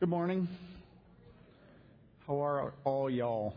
[0.00, 0.46] Good morning.
[2.24, 3.56] How are all y'all?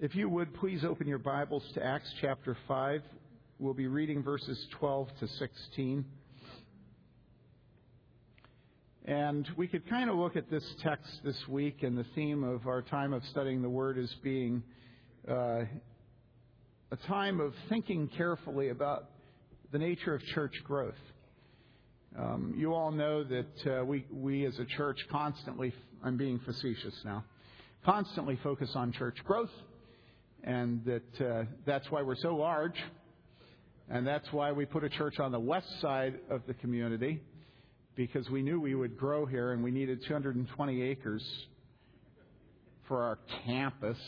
[0.00, 3.00] If you would please open your Bibles to Acts chapter 5.
[3.60, 6.04] We'll be reading verses 12 to 16.
[9.04, 12.66] And we could kind of look at this text this week, and the theme of
[12.66, 14.64] our time of studying the Word is being
[15.30, 15.60] uh,
[16.90, 19.10] a time of thinking carefully about
[19.70, 20.94] the nature of church growth.
[22.16, 27.24] Um, you all know that uh, we, as a church constantly, I'm being facetious now,
[27.84, 29.50] constantly focus on church growth,
[30.44, 32.76] and that uh, that's why we're so large,
[33.90, 37.20] and that's why we put a church on the west side of the community,
[37.96, 41.24] because we knew we would grow here and we needed 220 acres
[42.86, 43.98] for our campus.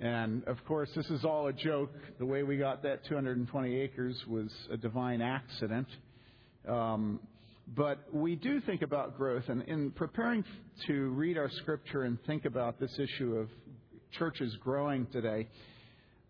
[0.00, 1.92] And of course, this is all a joke.
[2.18, 5.86] The way we got that 220 acres was a divine accident.
[6.68, 7.20] Um,
[7.74, 9.44] but we do think about growth.
[9.48, 10.44] And in preparing
[10.86, 13.48] to read our scripture and think about this issue of
[14.12, 15.48] churches growing today,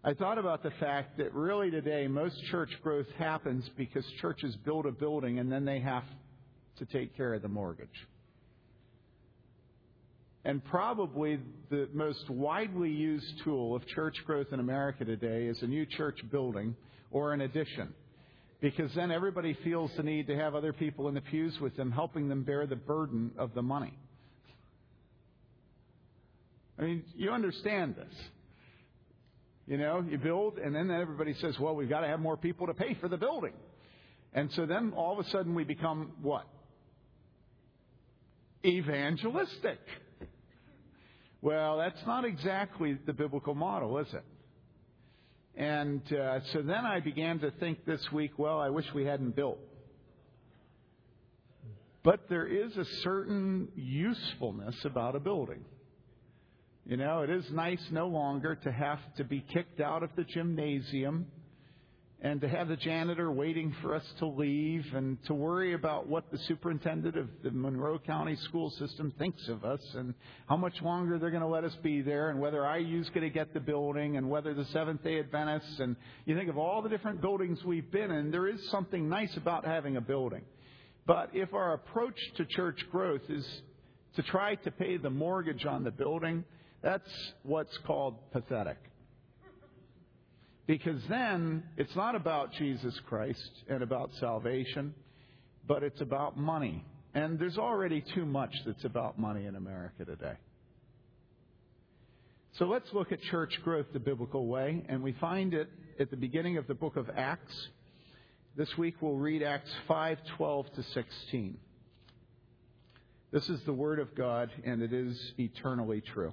[0.03, 4.87] I thought about the fact that really today most church growth happens because churches build
[4.87, 6.05] a building and then they have
[6.79, 7.89] to take care of the mortgage.
[10.45, 11.41] And probably
[11.71, 16.19] the most widely used tool of church growth in America today is a new church
[16.31, 16.77] building
[17.11, 17.93] or an addition
[18.61, 21.91] because then everybody feels the need to have other people in the pews with them,
[21.91, 23.97] helping them bear the burden of the money.
[26.79, 28.15] I mean, you understand this.
[29.67, 32.69] You know, you build, and then everybody says, well, we've got to have more people
[32.69, 33.53] to pay for the building.
[34.33, 36.47] And so then all of a sudden we become what?
[38.65, 39.79] Evangelistic.
[41.43, 44.25] Well, that's not exactly the biblical model, is it?
[45.57, 49.35] And uh, so then I began to think this week, well, I wish we hadn't
[49.35, 49.59] built.
[52.03, 55.65] But there is a certain usefulness about a building.
[56.85, 60.23] You know, it is nice no longer to have to be kicked out of the
[60.23, 61.27] gymnasium
[62.23, 66.31] and to have the janitor waiting for us to leave and to worry about what
[66.31, 70.15] the superintendent of the Monroe County school system thinks of us and
[70.49, 73.31] how much longer they're going to let us be there and whether IU's going to
[73.31, 75.95] get the building and whether the Seventh day Adventists and
[76.25, 79.67] you think of all the different buildings we've been in, there is something nice about
[79.67, 80.43] having a building.
[81.07, 83.47] But if our approach to church growth is
[84.17, 86.45] to try to pay the mortgage on the building,
[86.83, 87.11] that's
[87.43, 88.79] what's called pathetic.
[90.67, 94.95] Because then it's not about Jesus Christ and about salvation,
[95.67, 96.85] but it's about money.
[97.15, 100.35] And there's already too much that's about money in America today.
[102.59, 105.69] So let's look at church growth the biblical way, and we find it
[106.01, 107.69] at the beginning of the book of Acts.
[108.57, 111.59] This week we'll read Acts 5:12 to 16.
[113.31, 116.33] This is the word of God, and it is eternally true.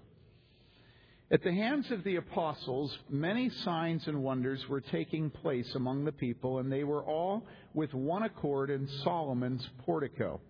[1.34, 6.12] At the hands of the apostles, many signs and wonders were taking place among the
[6.12, 10.42] people, and they were all with one accord in Solomon's portico.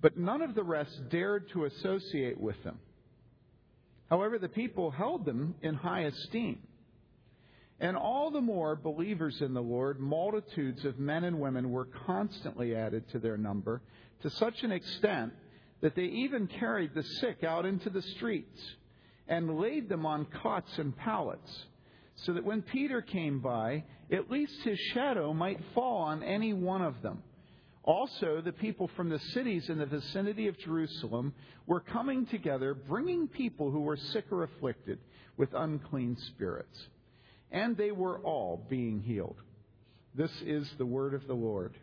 [0.00, 2.78] But none of the rest dared to associate with them.
[4.08, 6.60] However, the people held them in high esteem.
[7.80, 12.76] And all the more believers in the Lord, multitudes of men and women were constantly
[12.76, 13.82] added to their number,
[14.22, 15.32] to such an extent
[15.80, 18.76] that they even carried the sick out into the streets
[19.30, 21.64] and laid them on cots and pallets,
[22.16, 26.82] so that when Peter came by, at least his shadow might fall on any one
[26.82, 27.22] of them.
[27.84, 31.32] Also, the people from the cities in the vicinity of Jerusalem
[31.66, 34.98] were coming together, bringing people who were sick or afflicted
[35.38, 36.78] with unclean spirits.
[37.52, 39.36] And they were all being healed.
[40.14, 41.74] This is the word of the Lord.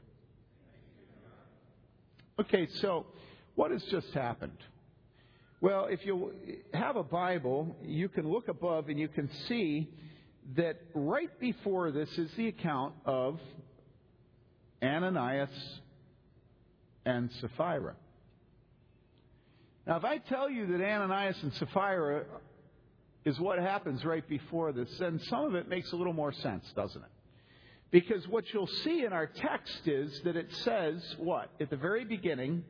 [2.40, 3.06] Okay, so
[3.56, 4.58] what has just happened?
[5.60, 6.34] Well, if you
[6.72, 9.90] have a Bible, you can look above and you can see
[10.56, 13.40] that right before this is the account of
[14.84, 15.50] Ananias
[17.06, 17.96] and Sapphira.
[19.88, 22.26] Now, if I tell you that Ananias and Sapphira
[23.26, 26.72] is what happens right before this, then some of it makes a little more sense,
[26.76, 27.10] doesn't it?
[27.90, 31.50] Because what you'll see in our text is that it says what?
[31.60, 32.64] At the very beginning,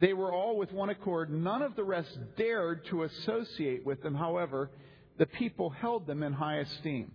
[0.00, 1.30] they were all with one accord.
[1.30, 4.14] None of the rest dared to associate with them.
[4.14, 4.70] However,
[5.18, 7.12] the people held them in high esteem.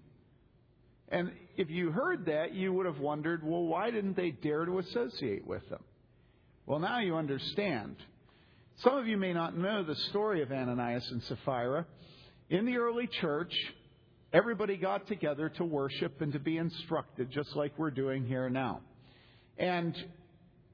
[1.10, 4.80] And if you heard that, you would have wondered, well, why didn't they dare to
[4.80, 5.84] associate with them?
[6.66, 7.96] Well, now you understand.
[8.78, 11.86] Some of you may not know the story of Ananias and Sapphira.
[12.50, 13.54] In the early church,
[14.34, 18.82] everybody got together to worship and to be instructed, just like we're doing here now.
[19.58, 19.96] And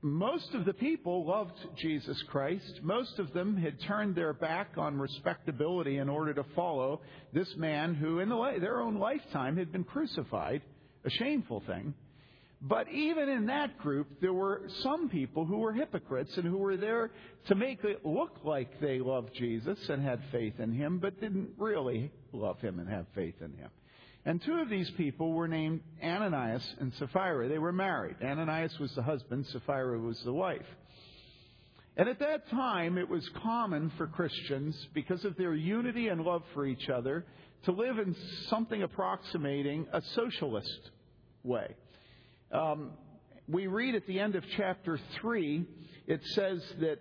[0.02, 2.80] most of the people loved Jesus Christ.
[2.82, 7.02] Most of them had turned their back on respectability in order to follow
[7.34, 10.62] this man who, in the, their own lifetime, had been crucified,
[11.04, 11.94] a shameful thing.
[12.62, 16.78] But even in that group, there were some people who were hypocrites and who were
[16.78, 17.12] there
[17.48, 21.52] to make it look like they loved Jesus and had faith in him, but didn't
[21.58, 23.70] really love him and have faith in him.
[24.26, 27.48] And two of these people were named Ananias and Sapphira.
[27.48, 28.18] They were married.
[28.22, 30.66] Ananias was the husband, Sapphira was the wife.
[31.96, 36.44] And at that time, it was common for Christians, because of their unity and love
[36.54, 37.26] for each other,
[37.64, 38.16] to live in
[38.48, 40.92] something approximating a socialist
[41.44, 41.76] way.
[42.52, 42.92] Um,
[43.48, 45.66] we read at the end of chapter 3,
[46.08, 47.00] it says that,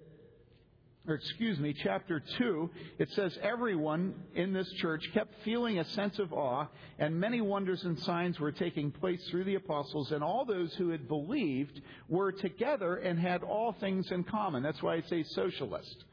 [1.09, 6.19] or excuse me, chapter 2, it says everyone in this church kept feeling a sense
[6.19, 6.67] of awe,
[6.99, 10.91] and many wonders and signs were taking place through the apostles, and all those who
[10.91, 14.63] had believed were together and had all things in common.
[14.63, 16.05] That's why I say socialist.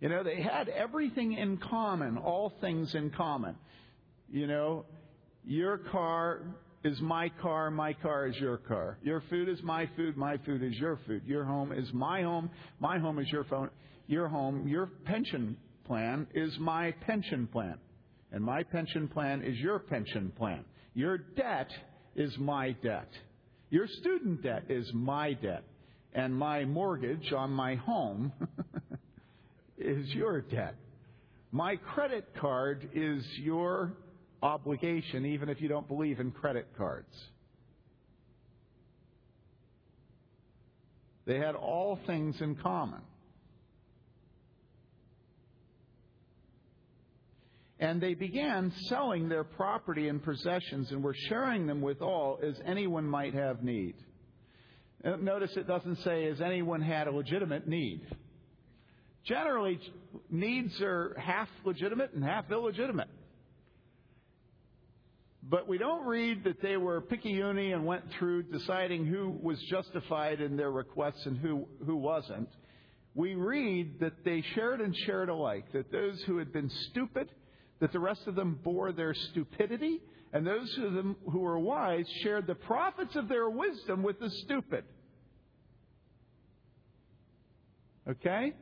[0.00, 3.56] You know, they had everything in common, all things in common.
[4.30, 4.84] You know,
[5.44, 6.42] your car
[6.84, 8.98] is my car, my car is your car.
[9.02, 11.22] Your food is my food, my food is your food.
[11.24, 13.70] Your home is my home, my home is your phone,
[14.06, 14.68] your home.
[14.68, 17.78] Your pension plan is my pension plan.
[18.32, 20.64] And my pension plan is your pension plan.
[20.94, 21.70] Your debt
[22.16, 23.08] is my debt.
[23.70, 25.64] Your student debt is my debt.
[26.12, 28.32] And my mortgage on my home
[29.78, 30.76] is your debt.
[31.50, 33.92] My credit card is your
[34.42, 37.14] obligation, even if you don't believe in credit cards.
[41.26, 43.00] They had all things in common.
[47.84, 52.54] And they began selling their property and possessions and were sharing them with all as
[52.64, 53.94] anyone might have need.
[55.04, 58.00] Uh, notice it doesn't say as anyone had a legitimate need.
[59.26, 59.80] Generally,
[60.30, 63.08] needs are half legitimate and half illegitimate.
[65.42, 70.40] But we don't read that they were picayune and went through deciding who was justified
[70.40, 72.48] in their requests and who, who wasn't.
[73.14, 77.28] We read that they shared and shared alike, that those who had been stupid,
[77.80, 80.00] that the rest of them bore their stupidity,
[80.32, 84.30] and those of them who were wise shared the profits of their wisdom with the
[84.44, 84.84] stupid.
[88.08, 88.52] Okay?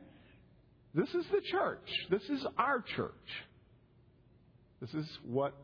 [0.93, 1.89] This is the church.
[2.09, 3.11] This is our church.
[4.79, 5.55] This is what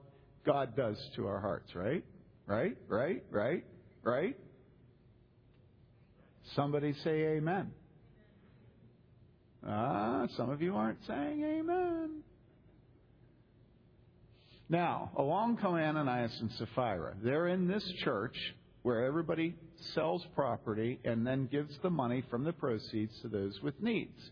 [0.45, 2.03] God does to our hearts, right?
[2.47, 2.77] Right?
[2.87, 3.23] Right?
[3.29, 3.63] Right?
[4.03, 4.37] Right?
[6.55, 7.71] Somebody say amen.
[9.67, 12.23] Ah, some of you aren't saying amen.
[14.69, 17.15] Now, along come Ananias and Sapphira.
[17.23, 18.37] They're in this church
[18.83, 19.55] where everybody
[19.95, 24.31] sells property and then gives the money from the proceeds to those with needs.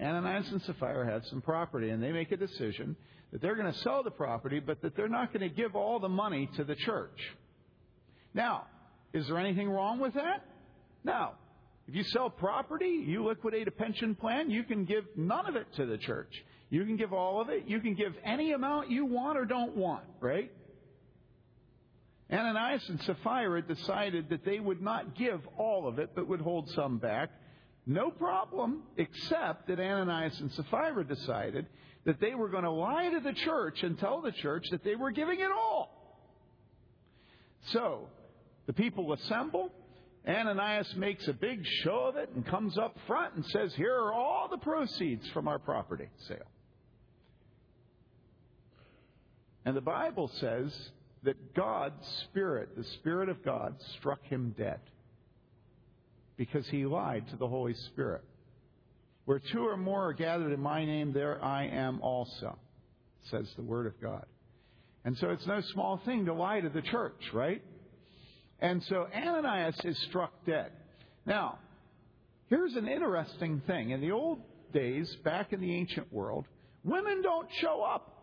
[0.00, 2.96] Ananias and Sapphira had some property, and they make a decision
[3.32, 5.98] that they're going to sell the property, but that they're not going to give all
[5.98, 7.18] the money to the church.
[8.34, 8.66] Now,
[9.12, 10.44] is there anything wrong with that?
[11.02, 11.30] No.
[11.88, 15.66] If you sell property, you liquidate a pension plan, you can give none of it
[15.76, 16.32] to the church.
[16.70, 17.64] You can give all of it.
[17.66, 20.50] You can give any amount you want or don't want, right?
[22.30, 26.68] Ananias and Sapphira decided that they would not give all of it, but would hold
[26.70, 27.30] some back.
[27.86, 31.66] No problem, except that Ananias and Sapphira decided
[32.04, 34.94] that they were going to lie to the church and tell the church that they
[34.94, 35.98] were giving it all.
[37.72, 38.08] So,
[38.66, 39.72] the people assemble.
[40.28, 44.12] Ananias makes a big show of it and comes up front and says, Here are
[44.12, 46.50] all the proceeds from our property sale.
[49.64, 50.72] And the Bible says
[51.24, 54.80] that God's Spirit, the Spirit of God, struck him dead
[56.36, 58.22] because he lied to the Holy Spirit.
[59.24, 62.56] Where two or more are gathered in my name, there I am also,
[63.30, 64.24] says the Word of God.
[65.04, 67.62] And so it's no small thing to lie to the church, right?
[68.60, 70.70] And so Ananias is struck dead.
[71.26, 71.58] Now,
[72.48, 73.90] here's an interesting thing.
[73.90, 74.40] In the old
[74.72, 76.46] days, back in the ancient world,
[76.84, 78.17] women don't show up.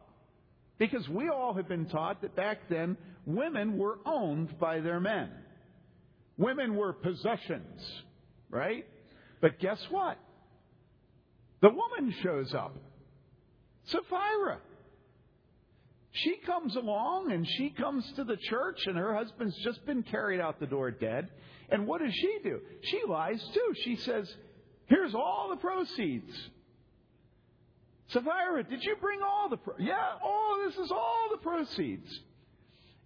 [0.78, 5.30] Because we all have been taught that back then, women were owned by their men.
[6.38, 7.82] Women were possessions,
[8.50, 8.86] right?
[9.42, 10.18] But guess what?
[11.62, 12.76] The woman shows up.
[13.86, 14.60] Sapphira.
[16.12, 20.40] She comes along and she comes to the church, and her husband's just been carried
[20.40, 21.30] out the door dead.
[21.70, 22.60] And what does she do?
[22.84, 23.74] She lies too.
[23.84, 24.34] She says,
[24.88, 26.32] Here's all the proceeds.
[28.10, 32.20] Sapphira, did you bring all the pro- Yeah, oh, this is all the proceeds.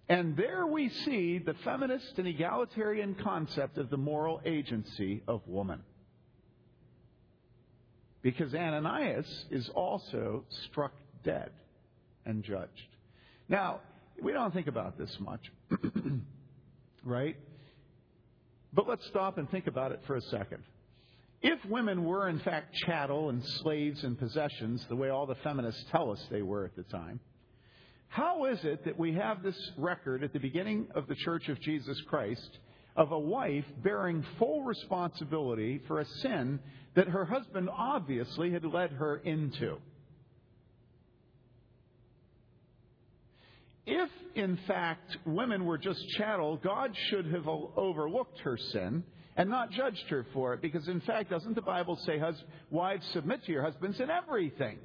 [0.08, 5.82] And there we see the feminist and egalitarian concept of the moral agency of woman.
[8.22, 10.92] Because Ananias is also struck
[11.24, 11.50] dead
[12.26, 12.88] and judged.
[13.48, 13.80] Now,
[14.20, 15.50] we don't think about this much,
[17.04, 17.36] right?
[18.72, 20.62] But let's stop and think about it for a second.
[21.42, 25.84] If women were, in fact, chattel and slaves and possessions, the way all the feminists
[25.90, 27.20] tell us they were at the time,
[28.08, 31.60] how is it that we have this record at the beginning of the Church of
[31.60, 32.58] Jesus Christ
[32.96, 36.58] of a wife bearing full responsibility for a sin
[36.94, 39.78] that her husband obviously had led her into?
[43.86, 49.02] If, in fact, women were just chattel, God should have overlooked her sin
[49.36, 50.62] and not judged her for it.
[50.62, 52.20] Because, in fact, doesn't the Bible say,
[52.70, 54.78] wives, submit to your husbands in everything?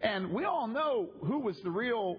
[0.00, 2.18] And we all know who was the real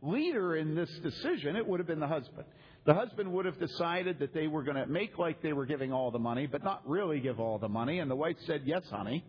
[0.00, 1.56] leader in this decision.
[1.56, 2.44] It would have been the husband.
[2.84, 5.92] The husband would have decided that they were going to make like they were giving
[5.92, 8.00] all the money, but not really give all the money.
[8.00, 9.24] And the wife said, Yes, honey.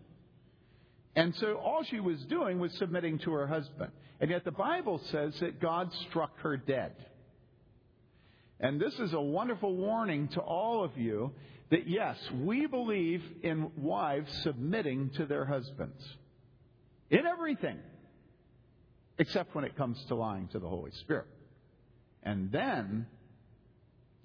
[1.16, 3.92] And so all she was doing was submitting to her husband.
[4.20, 6.94] And yet the Bible says that God struck her dead.
[8.60, 11.32] And this is a wonderful warning to all of you
[11.70, 16.02] that yes, we believe in wives submitting to their husbands
[17.10, 17.78] in everything,
[19.18, 21.26] except when it comes to lying to the Holy Spirit.
[22.22, 23.06] And then,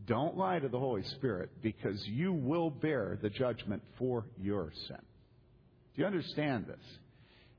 [0.05, 5.01] don't lie to the Holy Spirit because you will bear the judgment for your sin.
[5.99, 6.97] Do you understand this?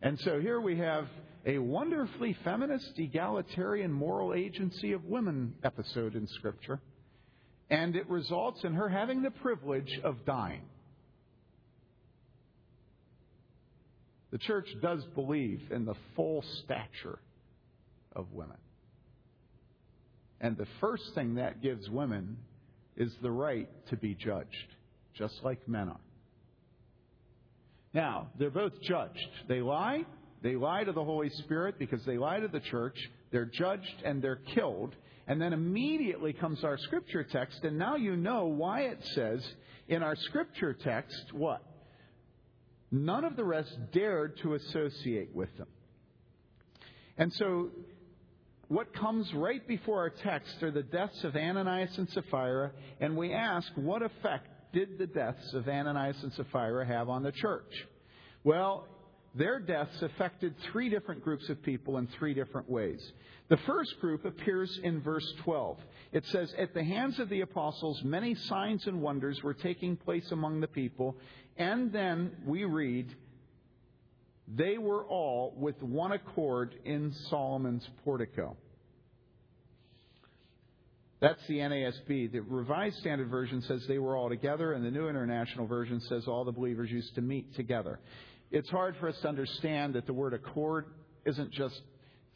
[0.01, 1.07] And so here we have
[1.45, 6.81] a wonderfully feminist, egalitarian, moral agency of women episode in Scripture.
[7.69, 10.63] And it results in her having the privilege of dying.
[14.31, 17.19] The church does believe in the full stature
[18.17, 18.57] of women.
[20.41, 22.39] And the first thing that gives women
[22.97, 24.75] is the right to be judged,
[25.15, 26.01] just like men are.
[27.93, 29.29] Now, they're both judged.
[29.49, 30.05] They lie.
[30.43, 32.97] They lie to the Holy Spirit because they lie to the church.
[33.31, 34.95] They're judged and they're killed.
[35.27, 37.61] And then immediately comes our scripture text.
[37.63, 39.45] And now you know why it says
[39.89, 41.63] in our scripture text what?
[42.91, 45.69] None of the rest dared to associate with them.
[47.17, 47.71] And so,
[48.69, 52.71] what comes right before our text are the deaths of Ananias and Sapphira,
[53.01, 57.33] and we ask, what effect did the deaths of Ananias and Sapphira have on the
[57.33, 57.73] church?
[58.45, 58.87] Well,
[59.35, 63.01] their deaths affected three different groups of people in three different ways.
[63.49, 65.79] The first group appears in verse 12.
[66.13, 70.31] It says, At the hands of the apostles, many signs and wonders were taking place
[70.33, 71.17] among the people.
[71.57, 73.15] And then we read,
[74.49, 78.57] They were all with one accord in Solomon's portico.
[81.21, 82.33] That's the NASB.
[82.33, 86.27] The Revised Standard Version says they were all together, and the New International Version says
[86.27, 88.01] all the believers used to meet together.
[88.51, 90.87] It's hard for us to understand that the word accord
[91.27, 91.79] isn't just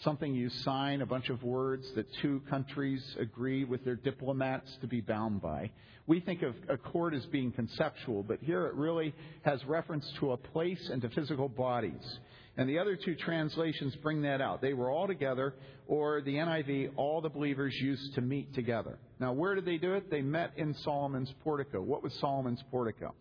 [0.00, 4.86] something you sign, a bunch of words that two countries agree with their diplomats to
[4.86, 5.70] be bound by.
[6.06, 10.36] We think of accord as being conceptual, but here it really has reference to a
[10.36, 12.18] place and to physical bodies.
[12.56, 14.60] And the other two translations bring that out.
[14.60, 15.54] They were all together,
[15.88, 18.98] or the NIV, all the believers used to meet together.
[19.18, 20.08] Now, where did they do it?
[20.08, 21.82] They met in Solomon's portico.
[21.82, 23.14] What was Solomon's portico?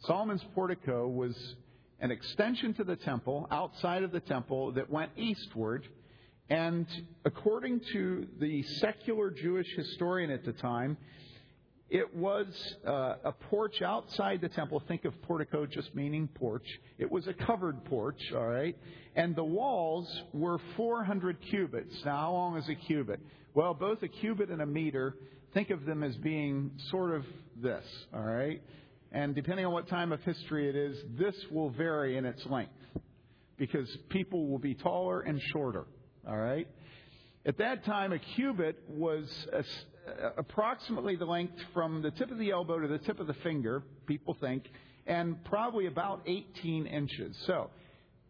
[0.00, 1.34] Solomon's portico was
[2.00, 5.88] an extension to the temple, outside of the temple, that went eastward.
[6.50, 6.86] And
[7.24, 10.98] according to the secular Jewish historian at the time,
[11.88, 12.46] it was
[12.86, 14.82] uh, a porch outside the temple.
[14.88, 16.66] Think of portico just meaning porch.
[16.98, 18.76] It was a covered porch, all right?
[19.14, 21.94] And the walls were 400 cubits.
[22.04, 23.20] Now, how long is a cubit?
[23.54, 25.16] Well, both a cubit and a meter,
[25.54, 27.24] think of them as being sort of
[27.62, 28.60] this, all right?
[29.12, 32.72] And depending on what time of history it is, this will vary in its length
[33.56, 35.84] because people will be taller and shorter,
[36.28, 36.68] all right?
[37.46, 39.24] At that time, a cubit was
[40.06, 43.34] Uh, approximately the length from the tip of the elbow to the tip of the
[43.42, 44.64] finger, people think,
[45.06, 47.36] and probably about 18 inches.
[47.46, 47.70] So,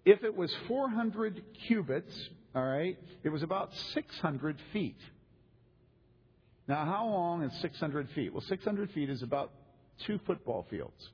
[0.04, 2.12] if it was 400 cubits,
[2.54, 4.98] all right, it was about 600 feet.
[6.68, 8.32] Now, how long is 600 feet?
[8.32, 9.52] Well, 600 feet is about
[10.06, 11.10] two football fields.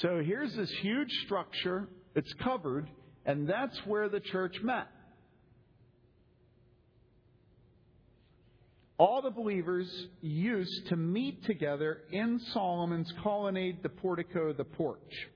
[0.00, 1.88] So here's this huge structure.
[2.14, 2.88] It's covered,
[3.24, 4.88] and that's where the church met.
[8.98, 9.88] All the believers
[10.22, 15.28] used to meet together in Solomon's colonnade, the portico, the porch.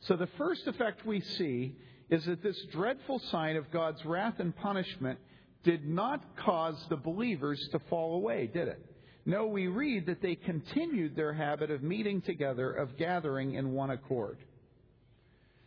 [0.00, 1.76] So the first effect we see
[2.10, 5.18] is that this dreadful sign of God's wrath and punishment
[5.62, 8.84] did not cause the believers to fall away, did it?
[9.26, 13.90] No, we read that they continued their habit of meeting together, of gathering in one
[13.90, 14.38] accord.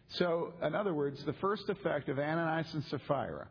[0.09, 3.47] So, in other words, the first effect of Ananias and Sapphira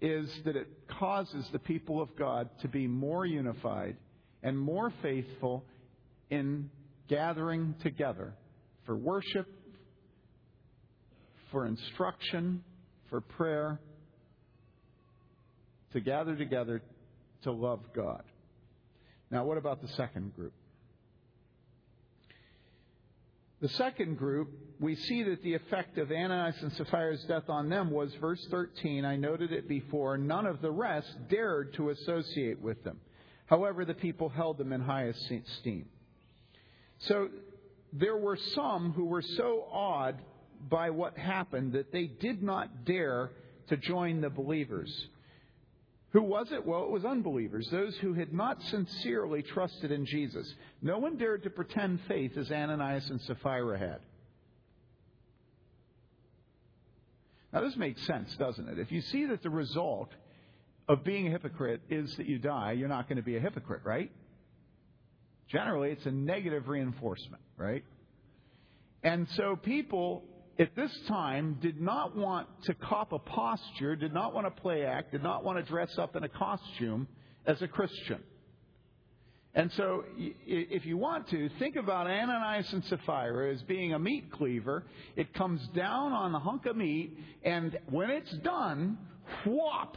[0.00, 3.96] is that it causes the people of God to be more unified
[4.42, 5.64] and more faithful
[6.30, 6.70] in
[7.08, 8.34] gathering together
[8.86, 9.46] for worship,
[11.50, 12.62] for instruction,
[13.08, 13.80] for prayer,
[15.92, 16.82] to gather together
[17.42, 18.22] to love God.
[19.30, 20.52] Now, what about the second group?
[23.64, 27.90] The second group, we see that the effect of Ananias and Sapphira's death on them
[27.90, 29.06] was verse 13.
[29.06, 30.18] I noted it before.
[30.18, 33.00] None of the rest dared to associate with them.
[33.46, 35.86] However, the people held them in high esteem.
[36.98, 37.30] So
[37.90, 40.20] there were some who were so awed
[40.68, 43.30] by what happened that they did not dare
[43.68, 45.08] to join the believers.
[46.14, 46.64] Who was it?
[46.64, 50.48] Well, it was unbelievers, those who had not sincerely trusted in Jesus.
[50.80, 53.98] No one dared to pretend faith as Ananias and Sapphira had.
[57.52, 58.78] Now, this makes sense, doesn't it?
[58.78, 60.10] If you see that the result
[60.88, 63.82] of being a hypocrite is that you die, you're not going to be a hypocrite,
[63.84, 64.12] right?
[65.48, 67.84] Generally, it's a negative reinforcement, right?
[69.02, 70.22] And so people
[70.58, 74.84] at this time did not want to cop a posture, did not want to play
[74.84, 77.08] act, did not want to dress up in a costume
[77.46, 78.22] as a Christian.
[79.56, 84.32] And so, if you want to, think about Ananias and Sapphira as being a meat
[84.32, 84.84] cleaver.
[85.14, 88.98] It comes down on the hunk of meat, and when it's done,
[89.44, 89.96] whop!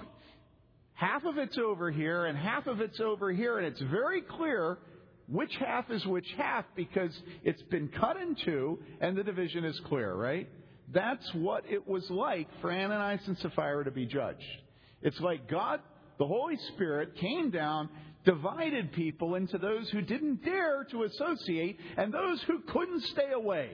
[0.94, 4.78] Half of it's over here, and half of it's over here, and it's very clear
[5.28, 7.12] which half is which half because
[7.44, 10.50] it's been cut in two and the division is clear, right?
[10.94, 14.42] That's what it was like for Ananias and Sapphira to be judged.
[15.02, 15.82] It's like God,
[16.18, 17.90] the Holy Spirit, came down,
[18.24, 23.72] divided people into those who didn't dare to associate and those who couldn't stay away.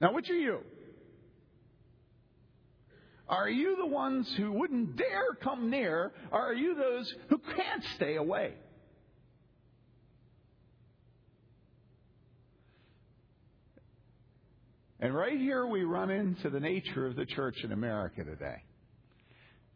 [0.00, 0.58] Now, which are you?
[3.28, 6.12] Are you the ones who wouldn't dare come near?
[6.30, 8.54] Or are you those who can't stay away?
[15.00, 18.62] And right here we run into the nature of the church in America today.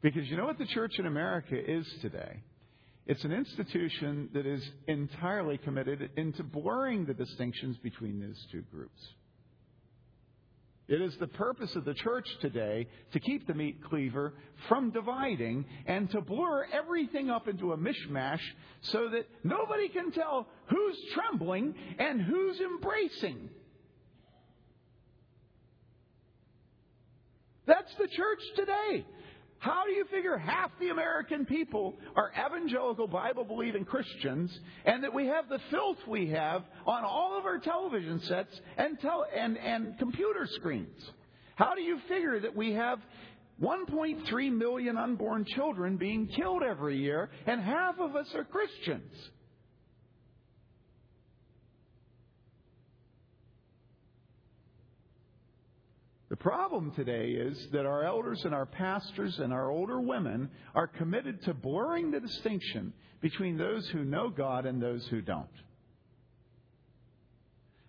[0.00, 2.42] Because you know what the church in America is today?
[3.06, 9.00] It's an institution that is entirely committed into blurring the distinctions between these two groups.
[10.88, 14.32] It is the purpose of the church today to keep the meat cleaver
[14.68, 18.40] from dividing and to blur everything up into a mishmash
[18.80, 23.50] so that nobody can tell who's trembling and who's embracing.
[27.66, 29.04] That's the church today.
[29.60, 35.12] How do you figure half the American people are evangelical Bible believing Christians and that
[35.12, 39.58] we have the filth we have on all of our television sets and, tel- and,
[39.58, 41.10] and computer screens?
[41.56, 43.00] How do you figure that we have
[43.60, 49.12] 1.3 million unborn children being killed every year and half of us are Christians?
[56.40, 61.42] Problem today is that our elders and our pastors and our older women are committed
[61.44, 65.48] to blurring the distinction between those who know God and those who don't.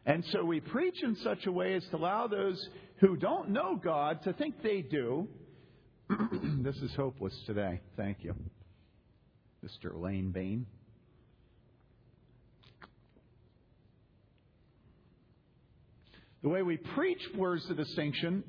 [0.06, 3.76] And so we preach in such a way as to allow those who don't know
[3.76, 5.28] God to think they do.
[6.64, 7.82] this is hopeless today.
[7.96, 8.34] Thank you,
[9.64, 9.94] Mr.
[9.94, 10.66] Lane Bain.
[16.42, 18.44] The way we preach blurs the distinction.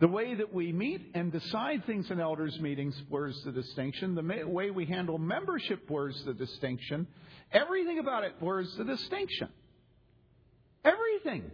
[0.00, 4.14] The way that we meet and decide things in elders' meetings blurs the distinction.
[4.14, 7.06] The way we handle membership blurs the distinction.
[7.52, 9.48] Everything about it blurs the distinction.
[10.84, 11.50] Everything.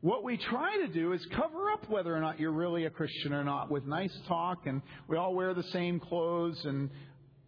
[0.00, 3.32] What we try to do is cover up whether or not you're really a Christian
[3.32, 6.88] or not with nice talk and we all wear the same clothes and,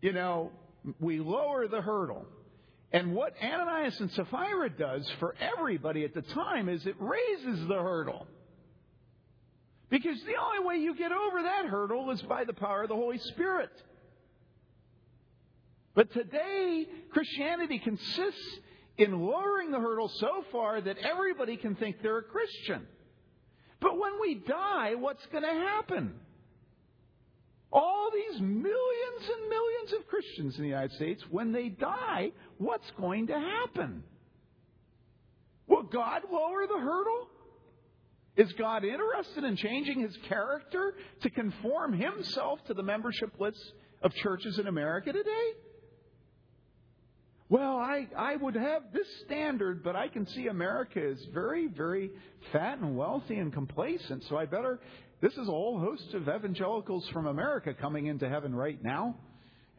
[0.02, 0.50] you know,
[0.98, 2.26] we lower the hurdle.
[2.92, 7.74] And what Ananias and Sapphira does for everybody at the time is it raises the
[7.74, 8.26] hurdle.
[9.90, 12.94] Because the only way you get over that hurdle is by the power of the
[12.94, 13.70] Holy Spirit.
[15.94, 18.58] But today, Christianity consists
[18.96, 22.86] in lowering the hurdle so far that everybody can think they're a Christian.
[23.80, 26.14] But when we die, what's going to happen?
[27.72, 32.90] All these millions and millions of Christians in the United States, when they die, what's
[32.98, 34.02] going to happen?
[35.68, 37.28] Will God lower the hurdle?
[38.36, 44.14] Is God interested in changing his character to conform himself to the membership lists of
[44.14, 45.50] churches in America today?
[47.48, 52.10] Well, I, I would have this standard, but I can see America is very, very
[52.52, 54.78] fat and wealthy and complacent, so I better.
[55.20, 59.16] This is a whole host of evangelicals from America coming into heaven right now.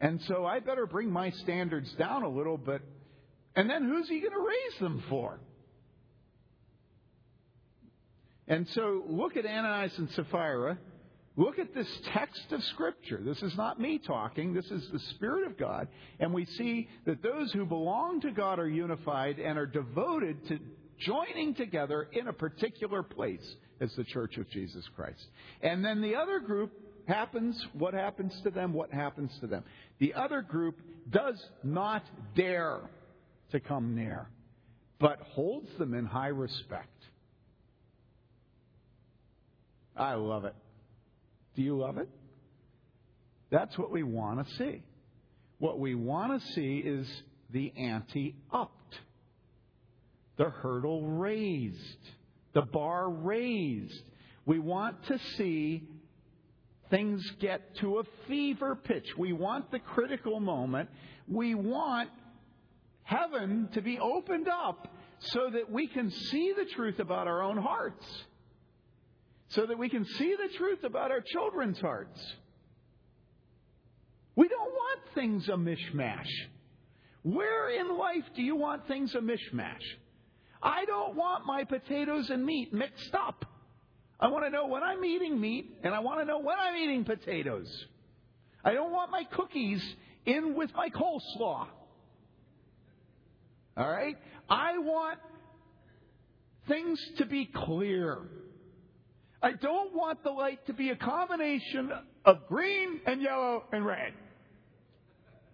[0.00, 2.82] And so I better bring my standards down a little bit.
[3.56, 5.40] And then who's he going to raise them for?
[8.46, 10.78] And so look at Ananias and Sapphira.
[11.36, 13.20] Look at this text of Scripture.
[13.24, 14.52] This is not me talking.
[14.52, 15.88] This is the Spirit of God.
[16.20, 20.58] And we see that those who belong to God are unified and are devoted to
[20.98, 25.26] joining together in a particular place as the Church of Jesus Christ.
[25.60, 26.72] And then the other group
[27.06, 28.72] happens, what happens to them?
[28.72, 29.64] What happens to them?
[29.98, 30.78] The other group
[31.10, 32.04] does not
[32.36, 32.80] dare
[33.50, 34.28] to come near,
[35.00, 36.88] but holds them in high respect.
[39.96, 40.54] I love it.
[41.56, 42.08] Do you love it?
[43.50, 44.82] That's what we want to see.
[45.58, 47.06] What we want to see is
[47.50, 48.94] the ante upped,
[50.38, 51.76] the hurdle raised,
[52.54, 54.02] the bar raised.
[54.44, 55.84] We want to see
[56.90, 59.06] things get to a fever pitch.
[59.16, 60.90] We want the critical moment.
[61.28, 62.10] We want
[63.04, 64.88] heaven to be opened up
[65.20, 68.04] so that we can see the truth about our own hearts
[69.54, 72.20] so that we can see the truth about our children's hearts.
[74.34, 76.28] We don't want things a mishmash.
[77.22, 79.82] Where in life do you want things a mishmash?
[80.62, 83.44] I don't want my potatoes and meat mixed up.
[84.20, 86.76] I want to know when I'm eating meat, and I want to know when I'm
[86.76, 87.68] eating potatoes.
[88.64, 89.82] I don't want my cookies
[90.24, 91.66] in with my coleslaw.
[93.76, 94.16] All right?
[94.48, 95.18] I want
[96.68, 98.18] things to be clear.
[99.42, 101.90] I don't want the light to be a combination
[102.24, 104.12] of green and yellow and red.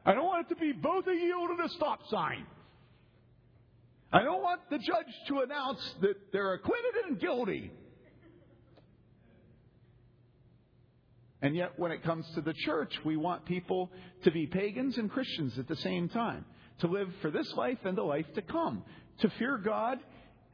[0.05, 2.45] I don't want it to be both a yield and a stop sign.
[4.13, 7.71] I don't want the judge to announce that they're acquitted and guilty.
[11.43, 13.93] And yet, when it comes to the church, we want people
[14.25, 16.45] to be pagans and Christians at the same time,
[16.81, 18.83] to live for this life and the life to come,
[19.21, 19.99] to fear God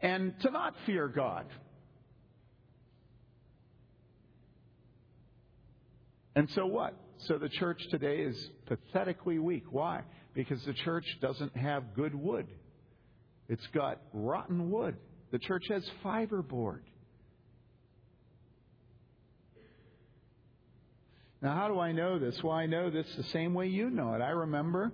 [0.00, 1.46] and to not fear God.
[6.36, 6.94] And so what?
[7.18, 9.64] So the church today is pathetically weak.
[9.70, 10.02] Why?
[10.34, 12.46] Because the church doesn't have good wood.
[13.48, 14.96] It's got rotten wood.
[15.30, 16.80] The church has fiberboard.
[21.42, 22.42] Now, how do I know this?
[22.42, 24.22] Well, I know this the same way you know it.
[24.22, 24.92] I remember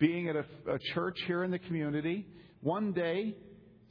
[0.00, 2.26] being at a, a church here in the community.
[2.60, 3.36] One day,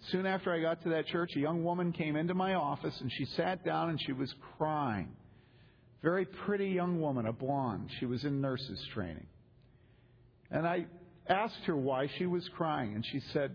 [0.10, 3.10] soon after I got to that church, a young woman came into my office and
[3.14, 5.10] she sat down and she was crying.
[6.02, 7.90] Very pretty young woman, a blonde.
[8.00, 9.28] She was in nurses training.
[10.50, 10.88] And I
[11.30, 13.52] asked her why she was crying, and she said,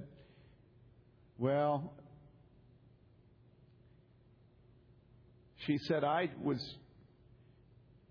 [1.38, 1.92] Well,
[5.66, 6.59] she said, I was,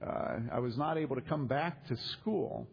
[0.06, 2.68] uh, I was not able to come back to school.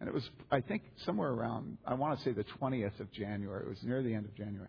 [0.00, 3.64] And it was, I think, somewhere around, I want to say the 20th of January.
[3.64, 4.68] It was near the end of January.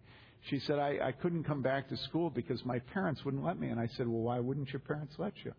[0.49, 3.69] She said, I, I couldn't come back to school because my parents wouldn't let me.
[3.69, 5.54] And I said, Well, why wouldn't your parents let you?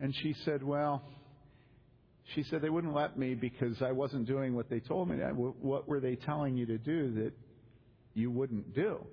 [0.00, 1.02] And she said, Well,
[2.34, 5.16] she said they wouldn't let me because I wasn't doing what they told me.
[5.16, 7.32] What were they telling you to do that
[8.14, 9.04] you wouldn't do?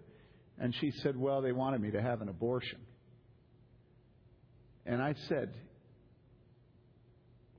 [0.57, 2.79] And she said, Well, they wanted me to have an abortion.
[4.85, 5.53] And I said,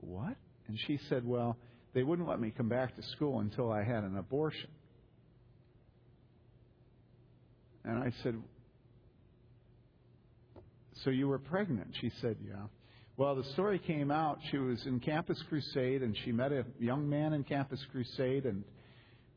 [0.01, 0.35] What?
[0.67, 1.57] And she said, Well,
[1.93, 4.69] they wouldn't let me come back to school until I had an abortion.
[7.83, 8.35] And I said,
[11.03, 11.95] So you were pregnant?
[11.99, 12.67] She said, Yeah.
[13.17, 14.39] Well, the story came out.
[14.49, 18.63] She was in Campus Crusade, and she met a young man in Campus Crusade, and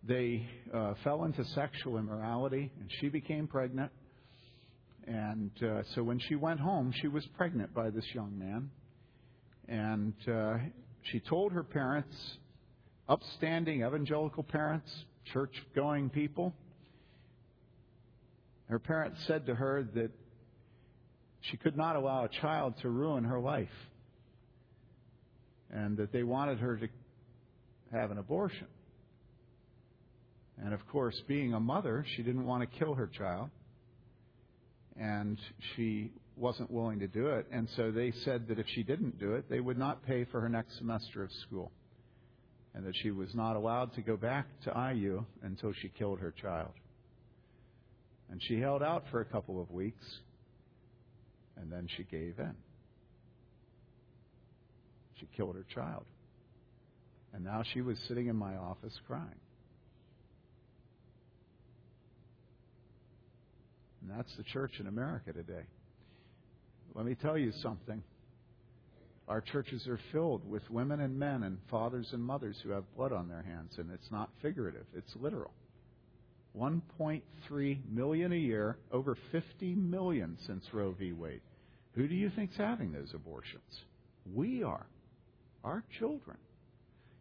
[0.06, 3.90] they uh, fell into sexual immorality, and she became pregnant.
[5.06, 8.70] And uh, so when she went home, she was pregnant by this young man.
[9.68, 10.58] And uh,
[11.10, 12.14] she told her parents,
[13.08, 14.90] upstanding evangelical parents,
[15.32, 16.54] church going people,
[18.68, 20.10] her parents said to her that
[21.42, 23.68] she could not allow a child to ruin her life.
[25.70, 26.88] And that they wanted her to
[27.92, 28.66] have an abortion.
[30.62, 33.50] And of course, being a mother, she didn't want to kill her child.
[34.98, 35.38] And
[35.74, 37.46] she wasn't willing to do it.
[37.52, 40.40] And so they said that if she didn't do it, they would not pay for
[40.40, 41.72] her next semester of school.
[42.74, 46.32] And that she was not allowed to go back to IU until she killed her
[46.32, 46.72] child.
[48.30, 50.04] And she held out for a couple of weeks
[51.56, 52.54] And then she gave in.
[55.20, 56.04] She killed her child.
[57.32, 59.40] And now she was sitting in my office crying.
[64.04, 65.64] And that's the church in America today.
[66.94, 68.02] Let me tell you something.
[69.26, 73.12] Our churches are filled with women and men and fathers and mothers who have blood
[73.12, 75.52] on their hands, and it's not figurative, it's literal.
[76.56, 81.12] 1.3 million a year, over 50 million since Roe v.
[81.12, 81.40] Wade.
[81.94, 83.62] Who do you think's having those abortions?
[84.34, 84.86] We are.
[85.64, 86.36] Our children.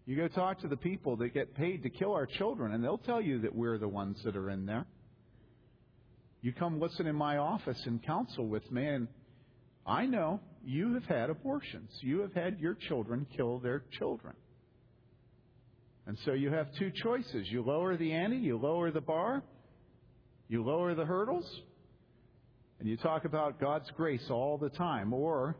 [0.06, 2.98] You go talk to the people that get paid to kill our children, and they'll
[2.98, 4.86] tell you that we're the ones that are in there.
[6.43, 9.08] You come listen in my office and counsel with me, and
[9.88, 11.89] I know you have had abortions.
[12.01, 14.34] You have had your children kill their children.
[16.06, 17.49] And so you have two choices.
[17.49, 19.41] You lower the ante, you lower the bar,
[20.49, 21.49] you lower the hurdles,
[22.79, 25.13] and you talk about God's grace all the time.
[25.13, 25.56] Or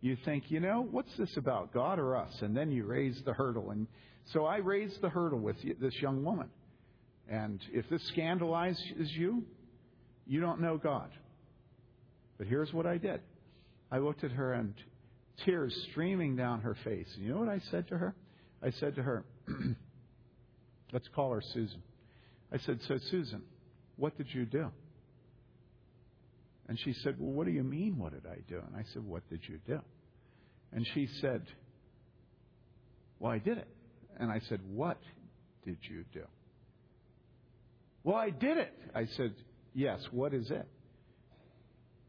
[0.00, 2.34] you think, you know, what's this about, God or us?
[2.40, 3.70] And then you raise the hurdle.
[3.70, 3.86] And
[4.32, 6.48] so I raised the hurdle with this young woman.
[7.30, 9.44] And if this scandalizes you,
[10.28, 11.10] you don't know God.
[12.36, 13.20] But here's what I did
[13.90, 14.74] I looked at her and
[15.44, 17.08] tears streaming down her face.
[17.16, 18.14] And you know what I said to her?
[18.62, 19.24] I said to her,
[20.92, 21.82] let's call her Susan.
[22.52, 23.42] I said, So, Susan,
[23.96, 24.70] what did you do?
[26.68, 28.60] And she said, Well, what do you mean, what did I do?
[28.66, 29.80] And I said, What did you do?
[30.72, 31.42] And she said,
[33.18, 33.68] Well, I did it.
[34.18, 34.98] And I said, What
[35.64, 36.24] did you do?
[38.04, 38.74] Well, I did it.
[38.94, 39.34] I said,
[39.78, 40.66] Yes, what is it?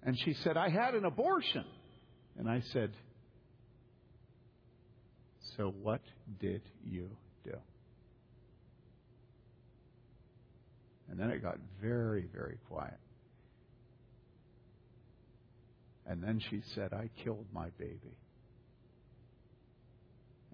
[0.01, 1.65] And she said, I had an abortion.
[2.39, 2.89] And I said,
[5.55, 6.01] So what
[6.39, 7.11] did you
[7.43, 7.53] do?
[11.11, 12.97] And then it got very, very quiet.
[16.07, 18.17] And then she said, I killed my baby.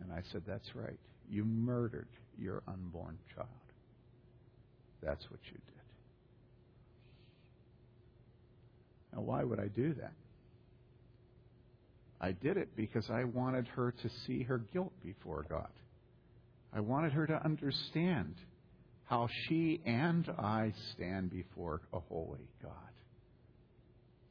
[0.02, 1.00] And I said, That's right.
[1.30, 3.48] You murdered your unborn child.
[5.02, 5.75] That's what you did.
[9.16, 10.14] Now, why would I do that?
[12.20, 15.70] I did it because I wanted her to see her guilt before God.
[16.74, 18.36] I wanted her to understand
[19.06, 22.72] how she and I stand before a holy God.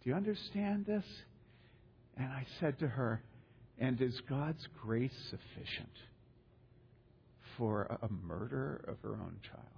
[0.02, 1.04] Do you understand this?
[2.16, 3.22] And I said to her,
[3.78, 5.92] And is God's grace sufficient
[7.56, 9.73] for a murder of her own child?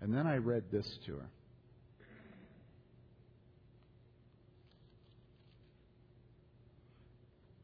[0.00, 1.30] And then I read this to her.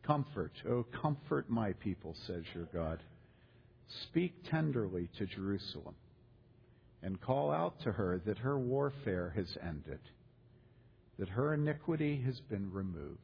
[0.06, 3.02] Comfort, oh, comfort my people, says your God.
[4.02, 5.94] Speak tenderly to Jerusalem
[7.02, 10.00] and call out to her that her warfare has ended,
[11.18, 13.18] that her iniquity has been removed,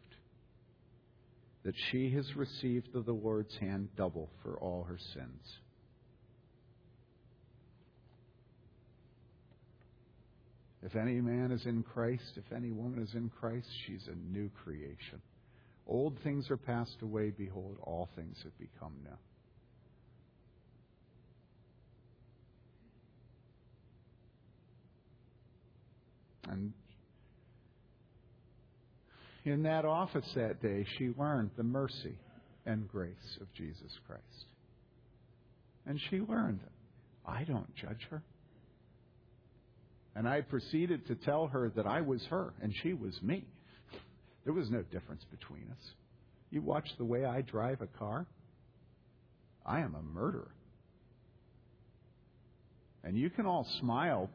[1.64, 5.58] that she has received of the Lord's hand double for all her sins.
[10.82, 14.50] If any man is in Christ, if any woman is in Christ, she's a new
[14.64, 15.20] creation.
[15.86, 17.30] Old things are passed away.
[17.30, 19.16] Behold, all things have become new.
[26.50, 26.72] And
[29.44, 32.18] in that office that day, she learned the mercy
[32.66, 34.46] and grace of Jesus Christ.
[35.86, 36.60] And she learned,
[37.26, 38.22] I don't judge her.
[40.14, 43.44] And I proceeded to tell her that I was her and she was me.
[44.44, 45.90] There was no difference between us.
[46.50, 48.26] You watch the way I drive a car,
[49.64, 50.50] I am a murderer.
[53.04, 54.30] And you can all smile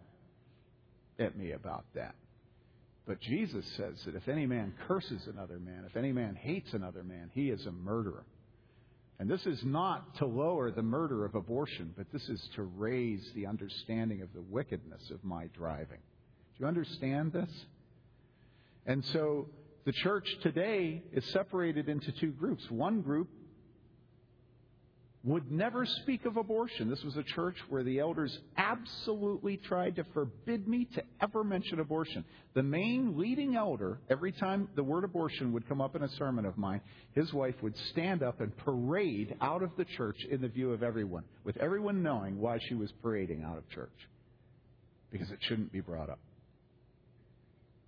[1.19, 2.15] at me about that.
[3.05, 7.03] But Jesus says that if any man curses another man, if any man hates another
[7.03, 8.25] man, he is a murderer.
[9.17, 13.25] And this is not to lower the murder of abortion, but this is to raise
[13.34, 15.99] the understanding of the wickedness of my driving.
[16.58, 17.49] Do you understand this?
[18.86, 19.47] And so
[19.86, 22.69] the church today is separated into two groups.
[22.69, 23.30] One group
[25.25, 26.88] would never speak of abortion.
[26.88, 31.79] This was a church where the elders absolutely tried to forbid me to ever mention
[31.79, 32.23] abortion.
[32.53, 36.45] The main leading elder, every time the word abortion would come up in a sermon
[36.45, 36.79] of mine,
[37.13, 40.83] his wife would stand up and parade out of the church in the view of
[40.83, 43.89] everyone, with everyone knowing why she was parading out of church.
[45.11, 46.19] Because it shouldn't be brought up.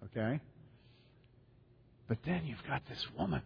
[0.05, 0.39] Okay?
[2.07, 3.43] But then you've got this woman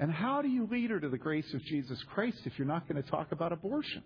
[0.00, 2.88] And how do you lead her to the grace of Jesus Christ if you're not
[2.88, 4.02] going to talk about abortion?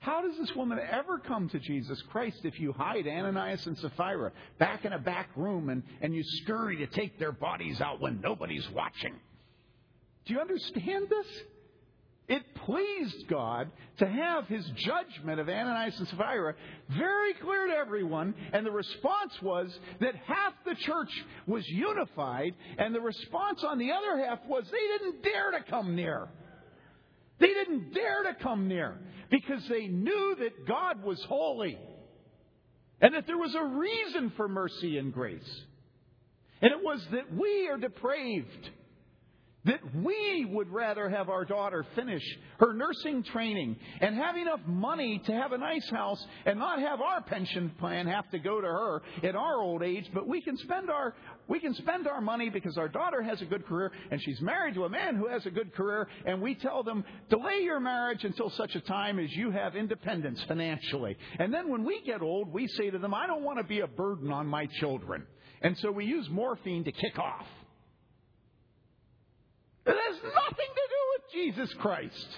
[0.00, 4.32] How does this woman ever come to Jesus Christ if you hide Ananias and Sapphira
[4.58, 8.20] back in a back room and, and you scurry to take their bodies out when
[8.20, 9.14] nobody's watching?
[10.26, 11.26] Do you understand this?
[12.26, 16.54] It pleased God to have his judgment of Ananias and Sapphira
[16.88, 21.10] very clear to everyone, and the response was that half the church
[21.46, 25.94] was unified, and the response on the other half was they didn't dare to come
[25.94, 26.28] near.
[27.40, 28.96] They didn't dare to come near
[29.30, 31.78] because they knew that God was holy
[33.00, 35.62] and that there was a reason for mercy and grace.
[36.62, 38.70] And it was that we are depraved
[39.64, 42.22] that we would rather have our daughter finish
[42.58, 47.00] her nursing training and have enough money to have a nice house and not have
[47.00, 50.56] our pension plan have to go to her at our old age, but we can
[50.58, 51.14] spend our
[51.46, 54.74] we can spend our money because our daughter has a good career and she's married
[54.74, 58.24] to a man who has a good career and we tell them delay your marriage
[58.24, 61.16] until such a time as you have independence financially.
[61.38, 63.80] And then when we get old, we say to them, I don't want to be
[63.80, 65.26] a burden on my children.
[65.60, 67.46] And so we use morphine to kick off.
[69.86, 72.28] It has nothing to do with Jesus Christ.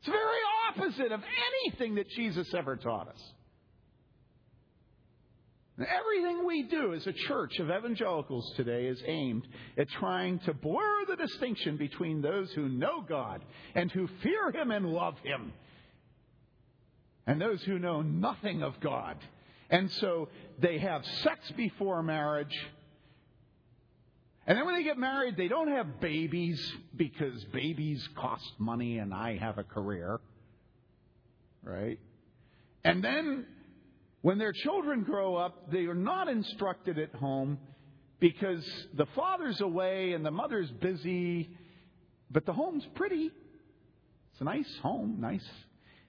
[0.00, 1.20] It's very opposite of
[1.64, 3.32] anything that Jesus ever taught us.
[5.78, 9.46] Everything we do as a church of evangelicals today is aimed
[9.76, 13.44] at trying to blur the distinction between those who know God
[13.74, 15.52] and who fear Him and love Him,
[17.26, 19.18] and those who know nothing of God.
[19.68, 22.56] And so they have sex before marriage
[24.46, 26.60] and then when they get married, they don't have babies
[26.94, 30.20] because babies cost money and I have a career.
[31.64, 31.98] Right?
[32.84, 33.46] And then
[34.22, 37.58] when their children grow up, they are not instructed at home
[38.20, 41.50] because the father's away and the mother's busy,
[42.30, 43.30] but the home's pretty.
[44.32, 45.46] It's a nice home, nice.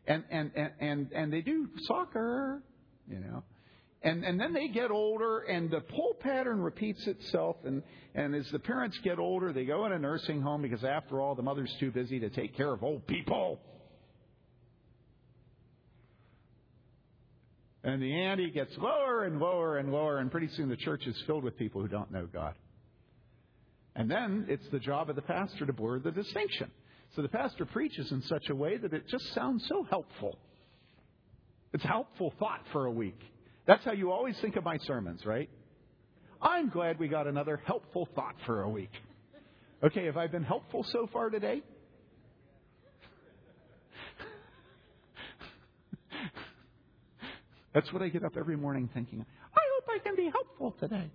[0.05, 2.61] And and and and, and they do soccer,
[3.09, 3.43] you know.
[4.03, 7.57] And, and then they get older, and the pull pattern repeats itself.
[7.65, 7.81] And,
[8.17, 11.35] and as the parents get older, they go in a nursing home because, after all,
[11.35, 13.59] the mother's too busy to take care of old people.
[17.83, 21.15] And the ante gets lower and lower and lower, and pretty soon the church is
[21.27, 22.55] filled with people who don't know God.
[23.95, 26.71] And then it's the job of the pastor to blur the distinction.
[27.15, 30.39] So the pastor preaches in such a way that it just sounds so helpful.
[31.71, 33.21] It's helpful thought for a week.
[33.67, 35.51] That's how you always think of my sermons, right?
[36.41, 38.91] I'm glad we got another helpful thought for a week.
[39.83, 41.61] Okay, have I been helpful so far today?
[47.73, 49.23] That's what I get up every morning thinking.
[49.55, 51.11] I hope I can be helpful today.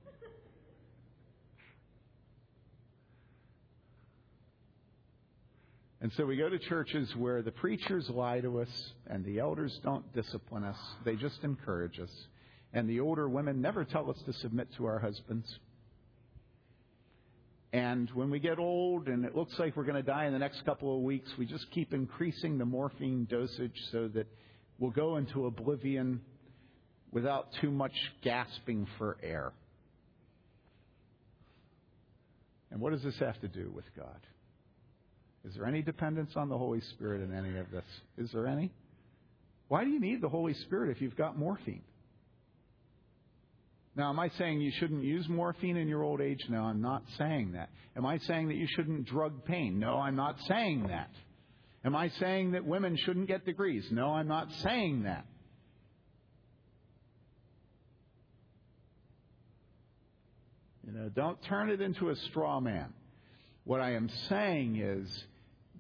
[6.01, 9.77] And so we go to churches where the preachers lie to us and the elders
[9.85, 12.11] don't discipline us, they just encourage us
[12.73, 15.47] and the older women never tell us to submit to our husbands.
[17.73, 20.39] And when we get old and it looks like we're going to die in the
[20.39, 24.27] next couple of weeks, we just keep increasing the morphine dosage so that
[24.79, 26.21] we'll go into oblivion
[27.13, 29.53] without too much gasping for air.
[32.71, 34.21] And what does this have to do with God?
[35.45, 37.85] Is there any dependence on the Holy Spirit in any of this?
[38.17, 38.71] Is there any?
[39.69, 41.83] Why do you need the Holy Spirit if you've got morphine?
[43.95, 46.41] Now, am I saying you shouldn't use morphine in your old age?
[46.49, 47.69] No, I'm not saying that.
[47.95, 49.79] Am I saying that you shouldn't drug pain?
[49.79, 51.11] No, I'm not saying that.
[51.85, 53.87] Am I saying that women shouldn't get degrees?
[53.91, 55.27] No, I'm not saying that.
[60.87, 62.93] You know, don't turn it into a straw man.
[63.65, 65.25] What I am saying is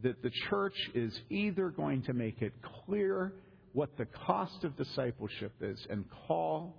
[0.02, 2.52] that the church is either going to make it
[2.84, 3.32] clear
[3.72, 6.76] what the cost of discipleship is and call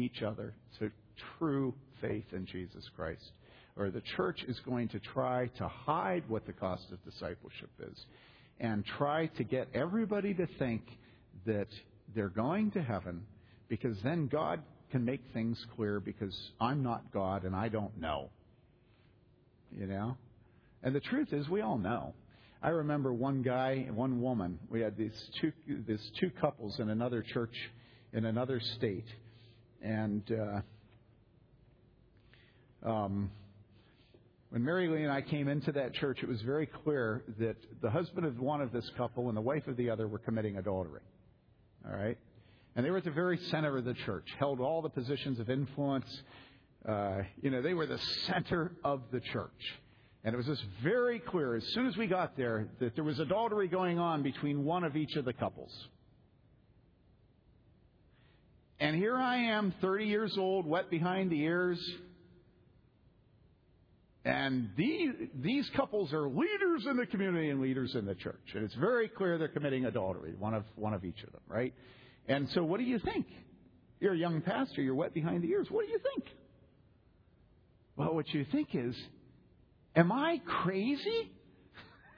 [0.00, 0.90] each other to
[1.38, 3.32] true faith in Jesus Christ.
[3.76, 8.04] Or the church is going to try to hide what the cost of discipleship is
[8.58, 10.82] and try to get everybody to think
[11.46, 11.68] that
[12.14, 13.22] they're going to heaven
[13.68, 14.60] because then God
[14.90, 18.30] can make things clear because I'm not God and I don't know.
[19.70, 20.16] You know?
[20.82, 22.14] And the truth is, we all know.
[22.62, 24.58] I remember one guy and one woman.
[24.68, 25.52] We had these two,
[25.86, 27.54] these two couples in another church
[28.12, 29.06] in another state
[29.82, 30.22] and
[32.84, 33.30] uh, um,
[34.50, 37.90] when Mary Lee and I came into that church, it was very clear that the
[37.90, 41.02] husband of one of this couple and the wife of the other were committing adultery.
[41.86, 42.18] All right?
[42.74, 45.50] And they were at the very center of the church, held all the positions of
[45.50, 46.22] influence,
[46.88, 49.78] uh, you know, they were the center of the church.
[50.24, 53.18] And it was just very clear as soon as we got there that there was
[53.18, 55.72] adultery going on between one of each of the couples.
[58.80, 61.78] And here I am, 30 years old, wet behind the ears.
[64.24, 65.10] And these,
[65.42, 68.40] these couples are leaders in the community and leaders in the church.
[68.54, 71.74] And it's very clear they're committing adultery, one of, one of each of them, right?
[72.26, 73.26] And so what do you think?
[74.00, 75.66] You're a young pastor, you're wet behind the ears.
[75.70, 76.24] What do you think?
[77.96, 78.96] Well, what you think is,
[79.94, 81.30] am I crazy?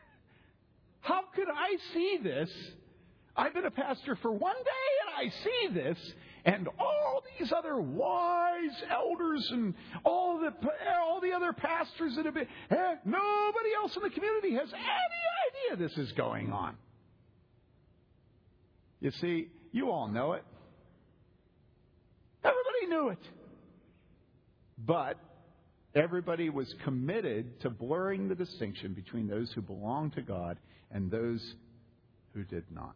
[1.01, 2.51] How could I see this?
[3.37, 5.99] I've been a pastor for one day and I see this,
[6.45, 9.75] and all these other wise elders and
[10.05, 10.53] all the
[11.01, 15.77] all the other pastors that have been eh, nobody else in the community has any
[15.77, 16.77] idea this is going on.
[19.01, 20.45] You see, you all know it.
[22.45, 23.19] Everybody knew it.
[24.79, 25.19] But
[25.95, 30.59] everybody was committed to blurring the distinction between those who belonged to God
[30.91, 31.55] and those
[32.35, 32.95] who did not.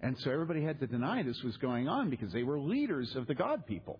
[0.00, 3.26] And so everybody had to deny this was going on because they were leaders of
[3.26, 3.98] the God people.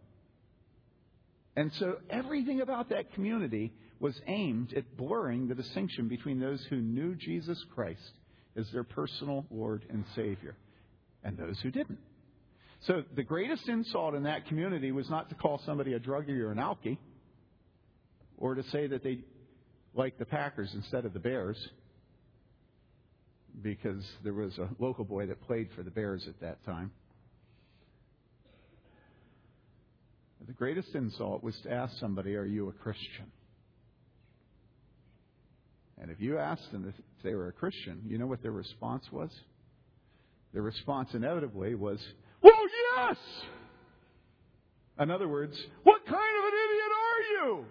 [1.57, 6.77] And so everything about that community was aimed at blurring the distinction between those who
[6.77, 8.13] knew Jesus Christ
[8.57, 10.57] as their personal Lord and Savior
[11.25, 11.99] and those who didn't.
[12.87, 16.53] So the greatest insult in that community was not to call somebody a druggie or
[16.53, 16.99] an alkie
[18.37, 19.25] or to say that they
[19.95, 21.59] like the Packers instead of the Bears
[23.63, 26.91] because there was a local boy that played for the Bears at that time.
[30.47, 33.31] The greatest insult was to ask somebody, Are you a Christian?
[36.01, 39.05] And if you asked them if they were a Christian, you know what their response
[39.13, 39.31] was?
[40.55, 42.01] Their response inevitably was,
[42.41, 42.55] Well,
[42.97, 43.19] yes!
[44.99, 47.65] In other words, what kind of an idiot are you?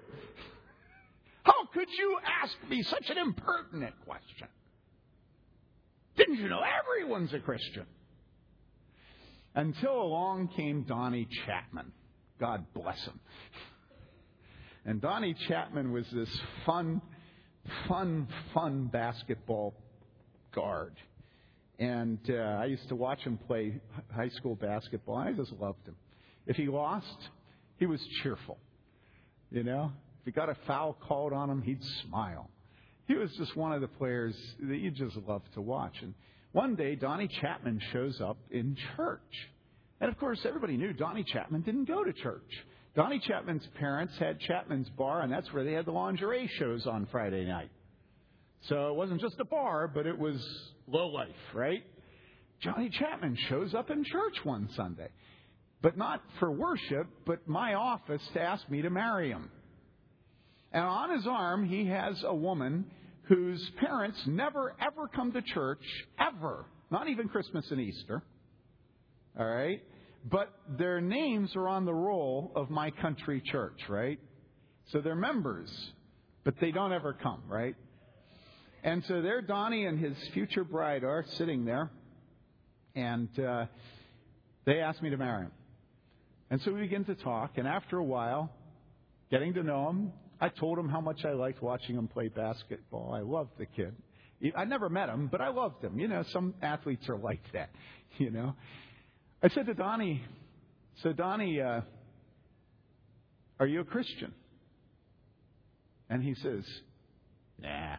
[1.44, 4.48] How could you ask me such an impertinent question?
[6.18, 7.86] Didn't you know everyone's a Christian?
[9.56, 11.92] Until along came Donnie Chapman.
[12.40, 13.20] God bless him.
[14.86, 16.30] And Donnie Chapman was this
[16.66, 17.02] fun,
[17.88, 19.76] fun, fun basketball
[20.54, 20.96] guard.
[21.80, 23.80] And uh, I used to watch him play
[24.16, 25.18] high school basketball.
[25.18, 25.96] I just loved him.
[26.48, 27.18] If he lost,
[27.78, 28.58] he was cheerful.
[29.52, 32.50] You know, if he got a foul called on him, he'd smile
[33.08, 35.96] he was just one of the players that you just love to watch.
[36.02, 36.14] And
[36.52, 39.22] one day, Donnie Chapman shows up in church.
[40.00, 42.52] And of course, everybody knew Donnie Chapman didn't go to church.
[42.96, 47.08] Donnie Chapman's parents had Chapman's Bar, and that's where they had the lingerie shows on
[47.12, 47.70] Friday night.
[48.70, 50.44] So it wasn't just a bar, but it was
[50.88, 51.84] low life, right?
[52.62, 55.10] Johnny Chapman shows up in church one Sunday,
[55.82, 59.52] but not for worship, but my office to ask me to marry him.
[60.72, 62.86] And on his arm, he has a woman
[63.28, 65.84] whose parents never, ever come to church,
[66.20, 66.66] ever.
[66.90, 68.24] Not even Christmas and Easter.
[69.38, 69.82] All right?
[70.30, 74.20] But their names are on the roll of my country church, right?
[74.92, 75.70] So they're members,
[76.44, 77.76] but they don't ever come, right?
[78.84, 81.92] And so there Donnie and his future bride are sitting there,
[82.96, 83.66] and uh,
[84.66, 85.52] they asked me to marry him.
[86.50, 88.50] And so we begin to talk, and after a while,
[89.30, 93.14] getting to know him, I told him how much I liked watching him play basketball.
[93.14, 93.96] I loved the kid.
[94.56, 95.98] I never met him, but I loved him.
[95.98, 97.70] You know, some athletes are like that.
[98.20, 98.56] You know,
[99.44, 100.24] I said to Donnie,
[101.04, 101.82] "So Donnie, uh,
[103.60, 104.34] are you a Christian?"
[106.10, 106.64] And he says,
[107.60, 107.98] "Nah."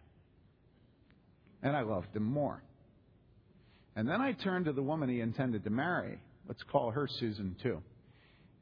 [1.62, 2.61] And I loved him more.
[3.95, 6.18] And then I turned to the woman he intended to marry.
[6.49, 7.80] Let's call her Susan too.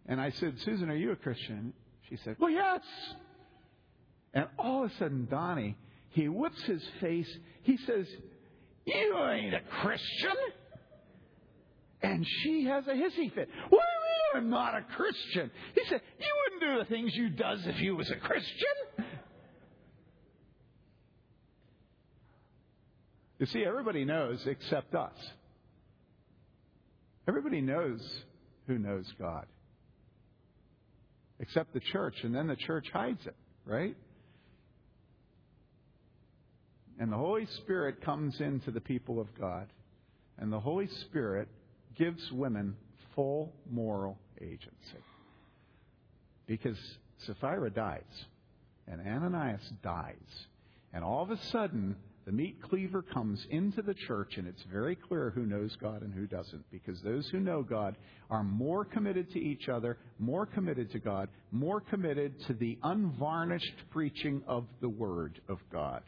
[0.04, 1.72] And I said, "Susan, are you a Christian?"
[2.10, 2.82] She said, "Well, yes."
[4.36, 5.78] And all of a sudden, Donnie,
[6.10, 7.28] he whips his face.
[7.62, 8.06] He says,
[8.84, 10.36] You ain't a Christian.
[12.02, 13.48] And she has a hissy fit.
[13.70, 15.50] What do you mean I'm not a Christian?
[15.74, 19.06] He said, You wouldn't do the things you does if you was a Christian.
[23.38, 25.16] You see, everybody knows except us.
[27.26, 28.06] Everybody knows
[28.66, 29.46] who knows God.
[31.40, 33.96] Except the church, and then the church hides it, right?
[36.98, 39.68] And the Holy Spirit comes into the people of God.
[40.38, 41.48] And the Holy Spirit
[41.96, 42.76] gives women
[43.14, 45.02] full moral agency.
[46.46, 46.78] Because
[47.26, 48.02] Sapphira dies,
[48.86, 50.46] and Ananias dies,
[50.92, 54.96] and all of a sudden, The meat cleaver comes into the church, and it's very
[54.96, 57.96] clear who knows God and who doesn't, because those who know God
[58.30, 63.76] are more committed to each other, more committed to God, more committed to the unvarnished
[63.92, 66.02] preaching of the Word of God,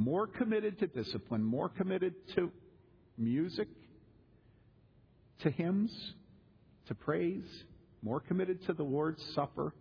[0.00, 2.50] more committed to discipline, more committed to
[3.18, 3.68] music,
[5.40, 6.14] to hymns,
[6.86, 7.44] to praise,
[8.00, 9.74] more committed to the Lord's Supper.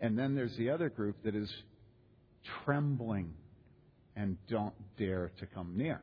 [0.00, 1.52] And then there's the other group that is
[2.64, 3.34] trembling
[4.14, 6.00] and don't dare to come near.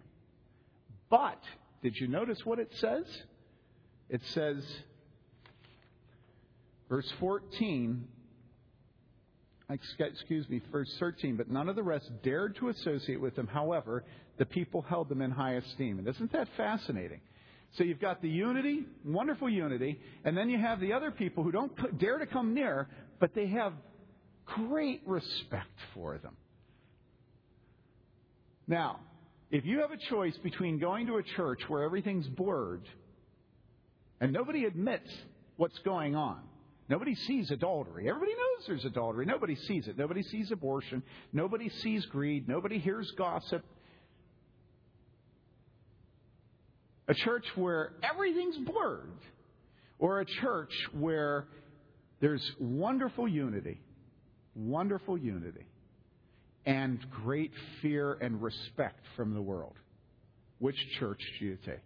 [1.09, 1.41] But,
[1.81, 3.05] did you notice what it says?
[4.09, 4.65] It says,
[6.89, 8.05] verse 14,
[9.69, 13.47] excuse me, verse 13, but none of the rest dared to associate with them.
[13.47, 14.03] However,
[14.37, 15.99] the people held them in high esteem.
[15.99, 17.21] And isn't that fascinating?
[17.77, 21.51] So you've got the unity, wonderful unity, and then you have the other people who
[21.51, 22.87] don't dare to come near,
[23.19, 23.73] but they have
[24.45, 26.35] great respect for them.
[28.67, 28.99] Now,
[29.49, 32.83] if you have a choice between going to a church where everything's blurred
[34.19, 35.09] and nobody admits
[35.57, 36.41] what's going on,
[36.89, 38.09] nobody sees adultery.
[38.09, 39.25] Everybody knows there's adultery.
[39.25, 39.97] Nobody sees it.
[39.97, 41.03] Nobody sees abortion.
[41.31, 42.47] Nobody sees greed.
[42.47, 43.63] Nobody hears gossip.
[47.07, 49.11] A church where everything's blurred,
[49.99, 51.47] or a church where
[52.21, 53.79] there's wonderful unity
[54.55, 55.65] wonderful unity,
[56.65, 59.75] and great fear and respect from the world.
[60.59, 61.79] Which church do you take?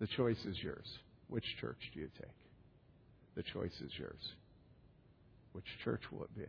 [0.00, 0.86] The choice is yours.
[1.30, 2.28] Which church do you take?
[3.36, 4.34] The choice is yours.
[5.52, 6.44] Which church will it be?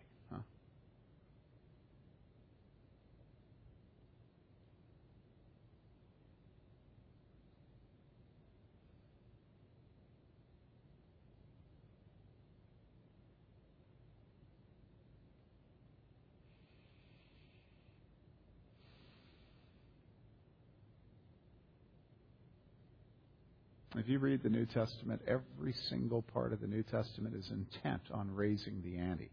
[24.02, 28.02] If you read the New Testament, every single part of the New Testament is intent
[28.12, 29.30] on raising the ante.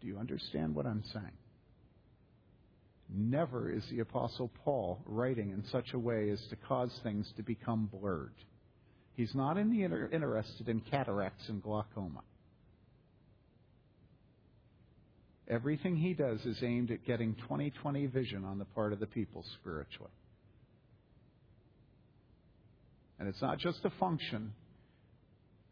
[0.00, 1.36] Do you understand what I'm saying?
[3.08, 7.44] Never is the Apostle Paul writing in such a way as to cause things to
[7.44, 8.34] become blurred.
[9.14, 12.24] He's not in inter- interested in cataracts and glaucoma.
[15.46, 19.44] Everything he does is aimed at getting 2020 vision on the part of the people
[19.60, 20.10] spiritually.
[23.18, 24.52] And it's not just a function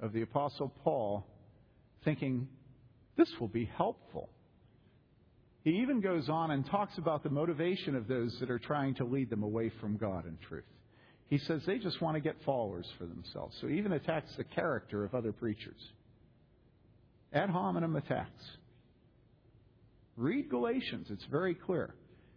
[0.01, 1.27] of the Apostle Paul
[2.05, 2.49] thinking,
[3.17, 4.29] this will be helpful.
[5.65, 9.05] He even goes on and talks about the motivation of those that are trying to
[9.05, 10.65] lead them away from God and truth.
[11.29, 13.57] He says they just want to get followers for themselves.
[13.61, 15.81] So he even attacks the character of other preachers.
[17.33, 18.45] Ad hominem attacks.
[20.17, 21.95] Read Galatians, it's very clear.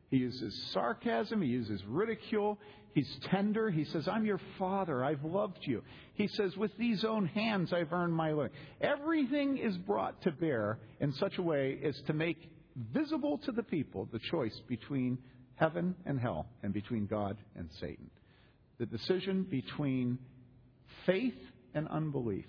[0.10, 2.58] He uses sarcasm, he uses ridicule,
[2.94, 3.70] He's tender.
[3.70, 5.04] He says, I'm your father.
[5.04, 5.84] I've loved you.
[6.14, 8.52] He says, with these own hands I've earned my living.
[8.82, 12.50] Everything is brought to bear in such a way as to make
[12.94, 15.18] visible to the people the choice between
[15.56, 18.10] heaven and hell and between God and Satan.
[18.80, 20.18] The decision between
[21.06, 21.38] faith
[21.74, 22.46] and unbelief.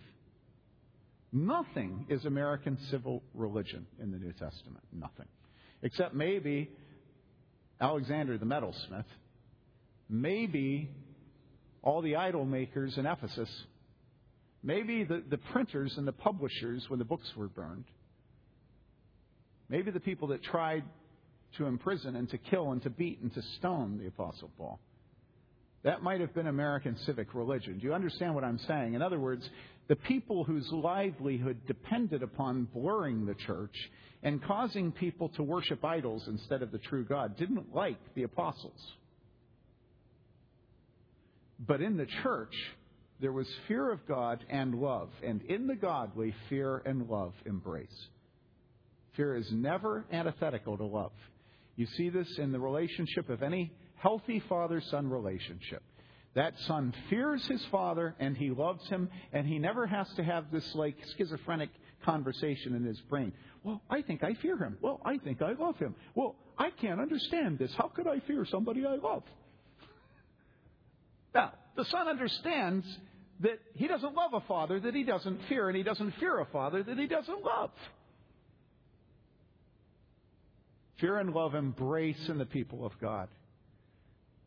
[1.33, 4.85] Nothing is American civil religion in the New Testament.
[4.93, 5.27] Nothing.
[5.83, 6.71] Except maybe
[7.81, 9.05] Alexander the metalsmith
[10.11, 10.91] maybe
[11.83, 13.49] all the idol makers in Ephesus,
[14.63, 17.85] maybe the, the printers and the publishers when the books were burned,
[19.69, 20.85] maybe the people that tried
[21.57, 24.79] to imprison and to kill and to beat and to stone the Apostle Paul.
[25.83, 27.79] That might have been American civic religion.
[27.79, 28.95] Do you understand what I'm saying?
[28.95, 29.49] In other words,
[29.89, 33.75] the people whose livelihood depended upon blurring the church
[34.23, 38.79] and causing people to worship idols instead of the true God didn't like the apostles.
[41.67, 42.55] But in the church,
[43.21, 45.11] there was fear of God and love.
[45.23, 48.09] And in the godly, fear and love embrace.
[49.17, 51.13] Fear is never antithetical to love.
[51.77, 55.83] You see this in the relationship of any healthy father son relationship.
[56.35, 60.51] That son fears his father and he loves him, and he never has to have
[60.53, 61.71] this like schizophrenic
[62.05, 63.33] conversation in his brain.
[63.65, 64.79] Well, I think I fear him.
[64.81, 65.95] Well, I think I love him.
[66.15, 67.73] Well, I can't understand this.
[67.77, 69.25] How could I fear somebody I love?
[71.35, 72.87] Now, the son understands
[73.41, 76.47] that he doesn't love a father that he doesn't fear, and he doesn't fear a
[76.47, 77.71] father that he doesn't love.
[81.01, 83.29] Fear and love embrace in the people of God.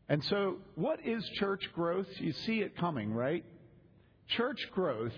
[0.08, 2.06] And so, what is church growth?
[2.18, 3.44] You see it coming, right?
[4.36, 5.14] Church growth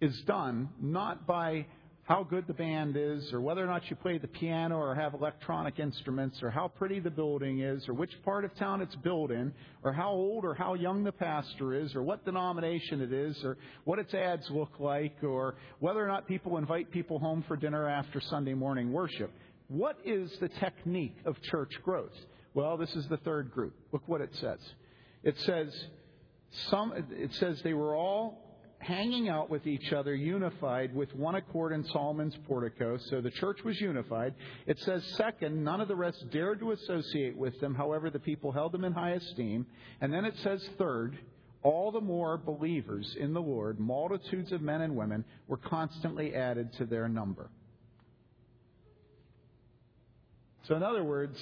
[0.00, 1.66] is done not by
[2.08, 5.12] how good the band is, or whether or not you play the piano or have
[5.12, 9.30] electronic instruments, or how pretty the building is, or which part of town it's built
[9.30, 9.52] in,
[9.84, 13.58] or how old or how young the pastor is, or what denomination it is, or
[13.84, 17.86] what its ads look like, or whether or not people invite people home for dinner
[17.86, 19.30] after Sunday morning worship.
[19.68, 22.16] What is the technique of church growth?
[22.54, 23.74] Well, this is the third group.
[23.92, 24.60] Look what it says.
[25.22, 25.68] It says
[26.70, 28.47] some it says they were all
[28.78, 32.98] hanging out with each other, unified with one accord in Solomon's portico.
[33.10, 34.34] So the church was unified.
[34.66, 37.74] It says, second, none of the rest dared to associate with them.
[37.74, 39.66] However, the people held them in high esteem.
[40.00, 41.18] And then it says, third,
[41.62, 46.72] all the more believers in the Lord, multitudes of men and women, were constantly added
[46.74, 47.50] to their number.
[50.68, 51.36] So, in other words,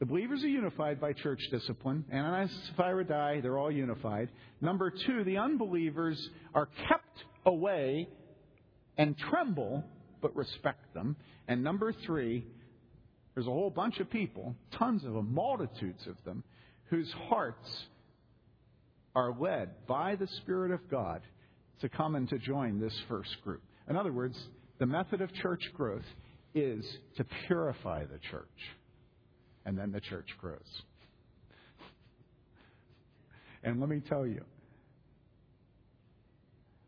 [0.00, 2.06] the believers are unified by church discipline.
[2.10, 4.30] Ananias and Sapphira die, they're all unified.
[4.62, 8.08] Number two, the unbelievers are kept away
[8.96, 9.84] and tremble,
[10.22, 11.16] but respect them.
[11.48, 12.46] And number three,
[13.34, 16.44] there's a whole bunch of people, tons of them, multitudes of them,
[16.86, 17.84] whose hearts
[19.14, 21.20] are led by the Spirit of God
[21.82, 23.62] to come and to join this first group.
[23.86, 24.38] In other words,
[24.78, 26.06] the method of church growth
[26.54, 26.86] is
[27.18, 28.48] to purify the church
[29.64, 30.82] and then the church grows.
[33.62, 34.44] And let me tell you,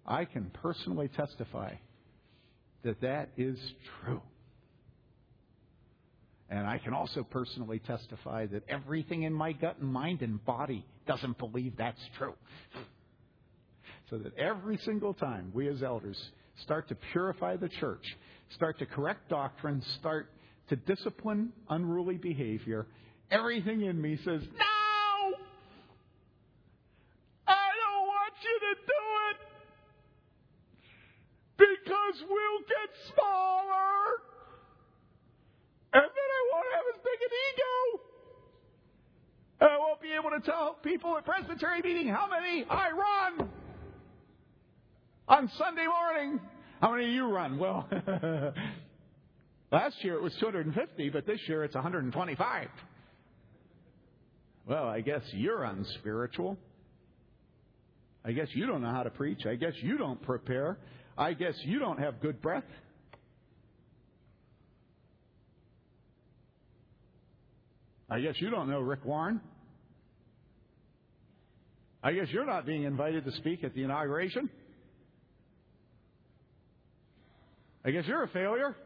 [0.06, 1.74] I can personally testify
[2.82, 3.58] that that is
[4.04, 4.22] true.
[6.48, 10.84] And I can also personally testify that everything in my gut and mind and body
[11.06, 12.34] doesn't believe that's true.
[14.10, 16.20] So that every single time we as elders
[16.62, 18.04] start to purify the church,
[18.54, 20.30] start to correct doctrine, start
[20.68, 22.86] to discipline unruly behavior,
[23.30, 25.36] everything in me says, No!
[27.46, 29.36] I don't want you to do it!
[31.58, 34.22] Because we'll get smaller!
[35.94, 38.02] And then I won't have as big an ego!
[39.60, 43.48] I won't be able to tell people at Presbytery meeting how many I run
[45.28, 46.40] on Sunday morning.
[46.80, 47.58] How many of you run?
[47.58, 47.88] Well,
[49.72, 52.68] Last year it was 250, but this year it's 125.
[54.68, 56.58] Well, I guess you're unspiritual.
[58.22, 59.46] I guess you don't know how to preach.
[59.46, 60.78] I guess you don't prepare.
[61.16, 62.62] I guess you don't have good breath.
[68.10, 69.40] I guess you don't know Rick Warren.
[72.02, 74.50] I guess you're not being invited to speak at the inauguration.
[77.86, 78.76] I guess you're a failure.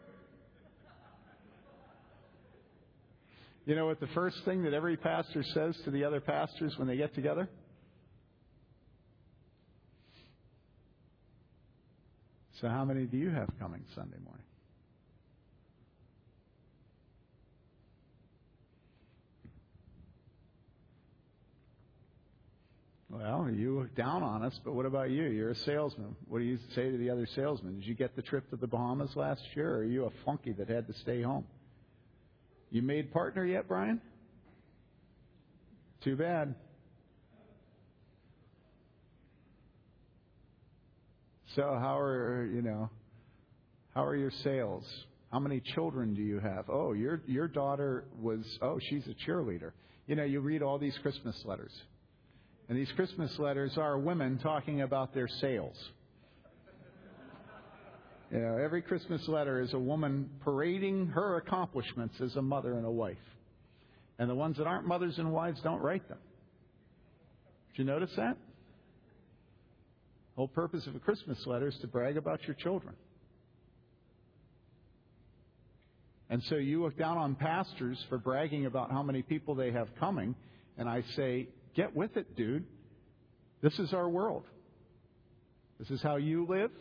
[3.66, 6.86] You know what the first thing that every pastor says to the other pastors when
[6.86, 7.48] they get together?
[12.60, 14.44] So, how many do you have coming Sunday morning?
[23.10, 25.24] Well, you look down on us, but what about you?
[25.24, 26.14] You're a salesman.
[26.28, 27.80] What do you say to the other salesmen?
[27.80, 30.52] Did you get the trip to the Bahamas last year, or are you a funky
[30.52, 31.46] that had to stay home?
[32.70, 34.00] You made partner yet, Brian?
[36.02, 36.54] Too bad.
[41.54, 42.90] So how are you know
[43.94, 44.84] how are your sales?
[45.32, 46.66] How many children do you have?
[46.68, 49.72] Oh, your your daughter was oh, she's a cheerleader.
[50.06, 51.72] You know, you read all these Christmas letters.
[52.68, 55.76] And these Christmas letters are women talking about their sales.
[58.33, 62.85] You know, every Christmas letter is a woman parading her accomplishments as a mother and
[62.85, 63.16] a wife.
[64.18, 66.18] And the ones that aren't mothers and wives don't write them.
[67.68, 68.37] Did you notice that?
[70.35, 72.95] The whole purpose of a Christmas letter is to brag about your children.
[76.29, 79.89] And so you look down on pastors for bragging about how many people they have
[80.01, 80.35] coming,
[80.77, 82.64] and I say, get with it, dude.
[83.62, 84.43] This is our world.
[85.79, 86.72] This is how you live.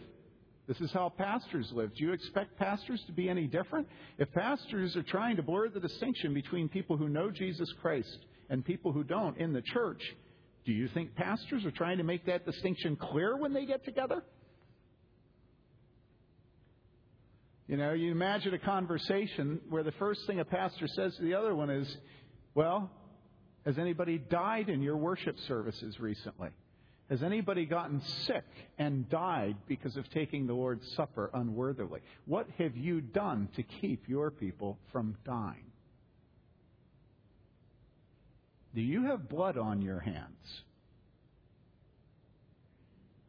[0.68, 1.94] This is how pastors live.
[1.96, 3.88] Do you expect pastors to be any different?
[4.18, 8.18] If pastors are trying to blur the distinction between people who know Jesus Christ
[8.50, 10.02] and people who don't in the church,
[10.66, 14.24] do you think pastors are trying to make that distinction clear when they get together?
[17.68, 21.36] You know, you imagine a conversation where the first thing a pastor says to the
[21.36, 21.98] other one is,
[22.56, 22.92] Well,
[23.66, 26.50] has anybody died in your worship services recently?
[27.10, 28.46] Has anybody gotten sick
[28.80, 32.00] and died because of taking the Lord's Supper unworthily?
[32.26, 35.66] What have you done to keep your people from dying?
[38.74, 40.64] Do you have blood on your hands?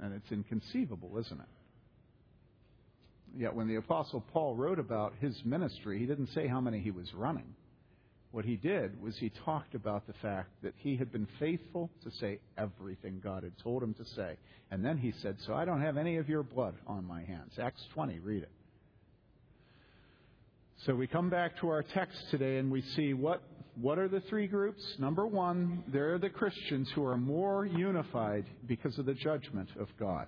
[0.00, 1.46] And it's inconceivable, isn't it?
[3.38, 6.90] Yet when the Apostle Paul wrote about his ministry, he didn't say how many he
[6.90, 7.54] was running.
[8.36, 12.10] What he did was he talked about the fact that he had been faithful to
[12.20, 14.36] say everything God had told him to say.
[14.70, 17.54] And then he said, So I don't have any of your blood on my hands.
[17.58, 18.50] Acts 20, read it.
[20.84, 23.42] So we come back to our text today and we see what,
[23.80, 24.82] what are the three groups?
[24.98, 29.88] Number one, there are the Christians who are more unified because of the judgment of
[29.98, 30.26] God.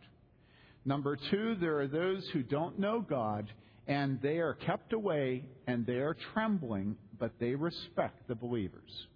[0.87, 3.53] Number two, there are those who don't know God
[3.89, 9.07] and they are kept away and they are trembling, but they respect the believers.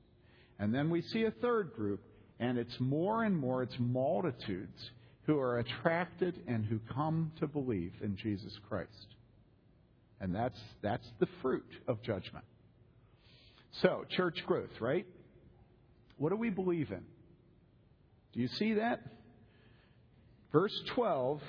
[0.59, 2.01] And then we see a third group,
[2.39, 4.91] and it's more and more, it's multitudes
[5.27, 9.07] who are attracted and who come to believe in Jesus Christ.
[10.21, 12.45] And that's, that's the fruit of judgment.
[13.81, 15.07] So, church growth, right?
[16.19, 17.03] What do we believe in?
[18.33, 19.01] Do you see that?
[20.53, 21.41] Verse 12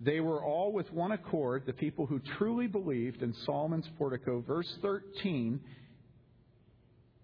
[0.00, 4.42] they were all with one accord, the people who truly believed in Solomon's portico.
[4.46, 5.60] Verse 13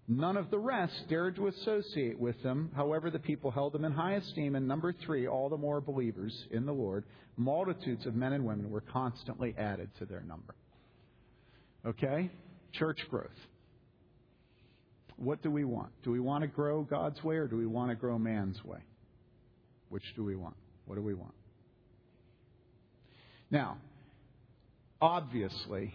[0.09, 2.71] None of the rest dared to associate with them.
[2.73, 4.55] However, the people held them in high esteem.
[4.55, 7.03] And number three, all the more believers in the Lord.
[7.35, 10.55] Multitudes of men and women were constantly added to their number.
[11.85, 12.31] Okay?
[12.71, 13.27] Church growth.
[15.17, 15.89] What do we want?
[16.03, 18.79] Do we want to grow God's way or do we want to grow man's way?
[19.89, 20.55] Which do we want?
[20.85, 21.33] What do we want?
[23.49, 23.77] Now,
[25.01, 25.93] obviously,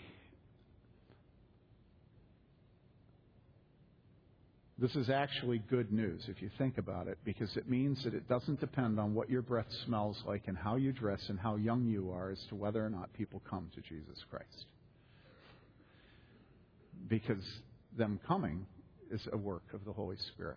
[4.83, 8.29] This is actually good news if you think about it, because it means that it
[8.29, 11.87] doesn't depend on what your breath smells like and how you dress and how young
[11.87, 14.67] you are as to whether or not people come to Jesus Christ.
[17.07, 17.45] Because
[17.97, 18.67] them coming
[19.13, 20.57] is a work of the Holy Spirit.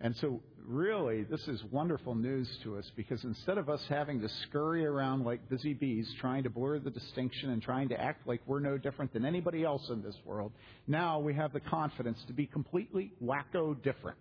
[0.00, 4.28] And so, really, this is wonderful news to us because instead of us having to
[4.44, 8.40] scurry around like busy bees trying to blur the distinction and trying to act like
[8.46, 10.52] we're no different than anybody else in this world,
[10.86, 14.18] now we have the confidence to be completely wacko different.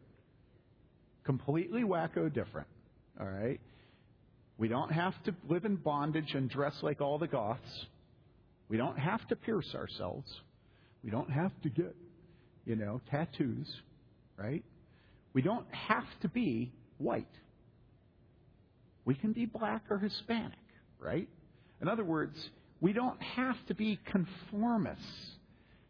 [1.25, 2.67] Completely wacko different.
[3.19, 3.59] All right?
[4.57, 7.85] We don't have to live in bondage and dress like all the Goths.
[8.69, 10.27] We don't have to pierce ourselves.
[11.03, 11.95] We don't have to get,
[12.65, 13.71] you know, tattoos,
[14.37, 14.63] right?
[15.37, 17.29] We don't have to be white.
[19.05, 20.57] We can be black or Hispanic,
[20.99, 21.29] right?
[21.79, 22.35] In other words,
[22.81, 24.97] we don't have to be conformists,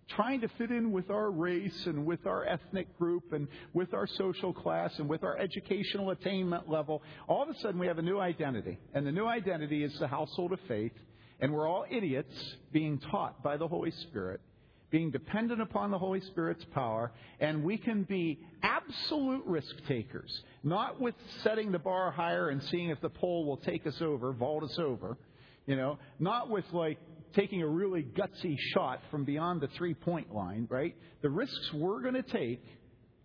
[0.09, 4.05] trying to fit in with our race and with our ethnic group and with our
[4.05, 7.01] social class and with our educational attainment level.
[7.29, 8.77] All of a sudden, we have a new identity.
[8.93, 10.91] And the new identity is the household of faith.
[11.39, 12.35] And we're all idiots
[12.73, 14.41] being taught by the Holy Spirit
[14.89, 21.01] being dependent upon the Holy Spirit's power, and we can be absolute risk takers, not
[21.01, 24.63] with setting the bar higher and seeing if the pole will take us over, vault
[24.63, 25.17] us over,
[25.65, 26.97] you know, not with like
[27.35, 30.95] taking a really gutsy shot from beyond the three point line, right?
[31.21, 32.63] The risks we're going to take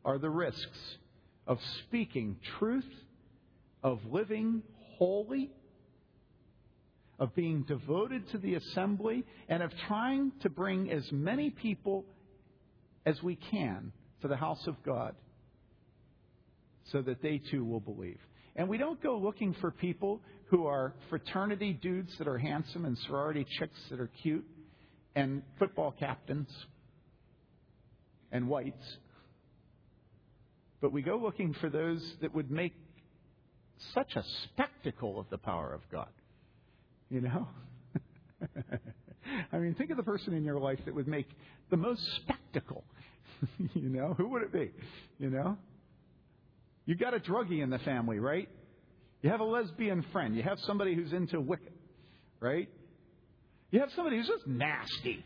[0.04, 0.96] are the risks
[1.46, 2.88] of speaking truth,
[3.82, 4.62] of living
[4.98, 5.50] holy,
[7.22, 12.04] of being devoted to the assembly, and of trying to bring as many people
[13.06, 13.92] as we can
[14.22, 15.14] to the house of God
[16.90, 18.18] so that they too will believe.
[18.56, 22.98] And we don't go looking for people who are fraternity dudes that are handsome and
[23.06, 24.44] sorority chicks that are cute
[25.14, 26.48] and football captains
[28.32, 28.96] and whites.
[30.80, 32.74] But we go looking for those that would make
[33.94, 36.08] such a spectacle of the power of God.
[37.12, 37.46] You know?
[39.52, 41.26] I mean, think of the person in your life that would make
[41.70, 42.84] the most spectacle.
[43.74, 44.14] you know?
[44.14, 44.70] Who would it be?
[45.18, 45.58] You know?
[46.86, 48.48] You got a druggie in the family, right?
[49.20, 50.34] You have a lesbian friend.
[50.34, 51.70] You have somebody who's into Wicca,
[52.40, 52.70] right?
[53.70, 55.22] You have somebody who's just nasty.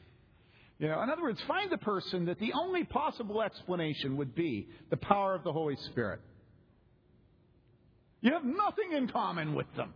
[0.81, 4.67] You know, in other words, find the person that the only possible explanation would be
[4.91, 6.21] the power of the Holy Spirit.
[8.23, 9.95] You have nothing in common with them.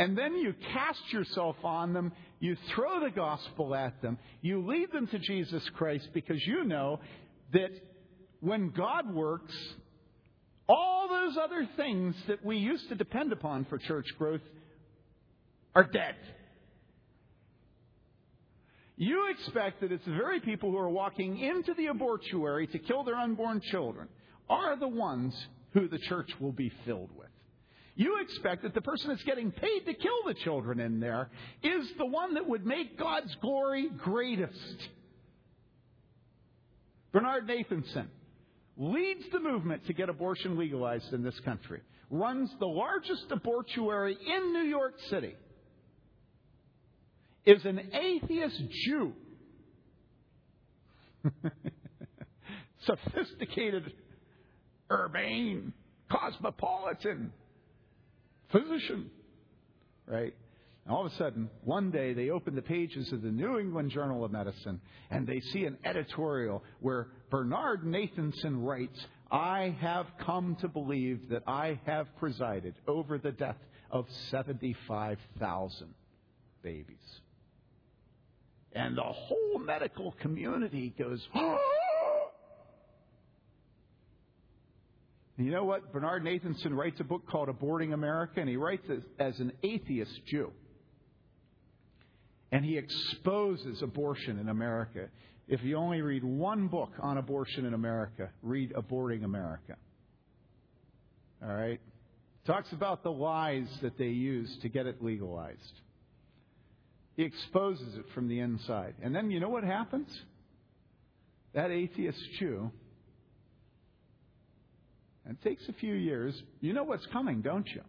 [0.00, 2.12] And then you cast yourself on them.
[2.38, 4.16] You throw the gospel at them.
[4.40, 7.00] You lead them to Jesus Christ because you know
[7.52, 7.68] that
[8.40, 9.54] when God works,
[10.66, 14.40] all those other things that we used to depend upon for church growth
[15.74, 16.14] are dead.
[18.96, 23.04] You expect that it's the very people who are walking into the abortuary to kill
[23.04, 24.08] their unborn children
[24.48, 25.34] are the ones
[25.74, 27.29] who the church will be filled with.
[27.94, 31.30] You expect that the person that's getting paid to kill the children in there
[31.62, 34.88] is the one that would make God's glory greatest.
[37.12, 38.06] Bernard Nathanson
[38.76, 44.52] leads the movement to get abortion legalized in this country, runs the largest abortuary in
[44.52, 45.34] New York City,
[47.44, 49.12] is an atheist Jew.
[52.86, 53.92] Sophisticated,
[54.90, 55.72] urbane,
[56.10, 57.32] cosmopolitan
[58.52, 59.10] physician,
[60.06, 60.34] right?
[60.84, 63.90] And all of a sudden, one day they open the pages of the New England
[63.90, 64.80] Journal of Medicine
[65.10, 68.98] and they see an editorial where Bernard Nathanson writes,
[69.30, 73.58] I have come to believe that I have presided over the death
[73.90, 75.94] of 75,000
[76.62, 76.96] babies.
[78.72, 81.58] And the whole medical community goes, oh!
[85.44, 85.92] You know what?
[85.92, 90.20] Bernard Nathanson writes a book called Aborting America, and he writes it as an atheist
[90.26, 90.52] Jew.
[92.52, 95.08] And he exposes abortion in America.
[95.48, 99.76] If you only read one book on abortion in America, read Aborting America.
[101.42, 101.80] All right?
[102.46, 105.80] Talks about the lies that they use to get it legalized.
[107.16, 108.94] He exposes it from the inside.
[109.02, 110.08] And then you know what happens?
[111.54, 112.70] That atheist Jew
[115.30, 116.34] it takes a few years.
[116.60, 117.82] You know what's coming, don't you?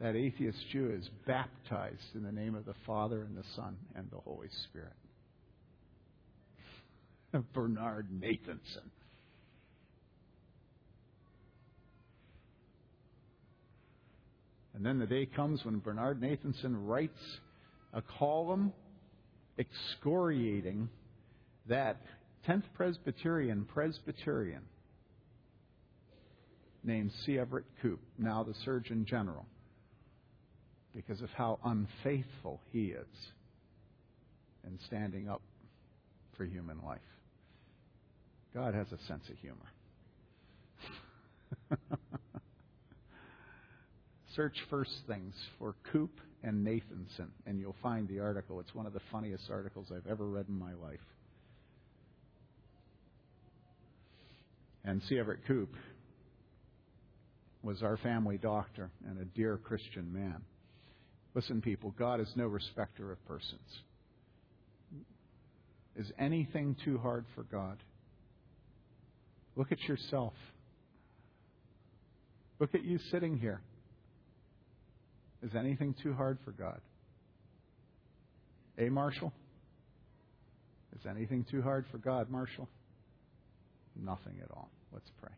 [0.00, 4.08] That atheist Jew is baptized in the name of the Father and the Son and
[4.10, 4.92] the Holy Spirit.
[7.54, 8.90] Bernard Nathanson.
[14.74, 17.18] And then the day comes when Bernard Nathanson writes
[17.92, 18.72] a column
[19.58, 20.88] excoriating
[21.68, 22.00] that
[22.48, 24.62] 10th Presbyterian Presbyterian
[26.84, 27.38] named C.
[27.38, 29.46] Everett Koop, now the Surgeon General,
[30.94, 33.06] because of how unfaithful he is
[34.64, 35.42] in standing up
[36.36, 37.00] for human life.
[38.54, 39.56] God has a sense of humor.
[44.36, 48.60] Search first things for Koop and Nathanson, and you'll find the article.
[48.60, 51.00] It's one of the funniest articles I've ever read in my life.
[54.84, 55.18] And C.
[55.18, 55.74] Everett Koop
[57.68, 60.40] was our family doctor and a dear Christian man.
[61.34, 63.60] Listen, people, God is no respecter of persons.
[65.94, 67.76] Is anything too hard for God?
[69.54, 70.32] Look at yourself.
[72.58, 73.60] Look at you sitting here.
[75.42, 76.80] Is anything too hard for God?
[78.78, 79.30] Hey, Marshall?
[80.98, 82.66] Is anything too hard for God, Marshall?
[83.94, 84.70] Nothing at all.
[84.90, 85.32] Let's pray.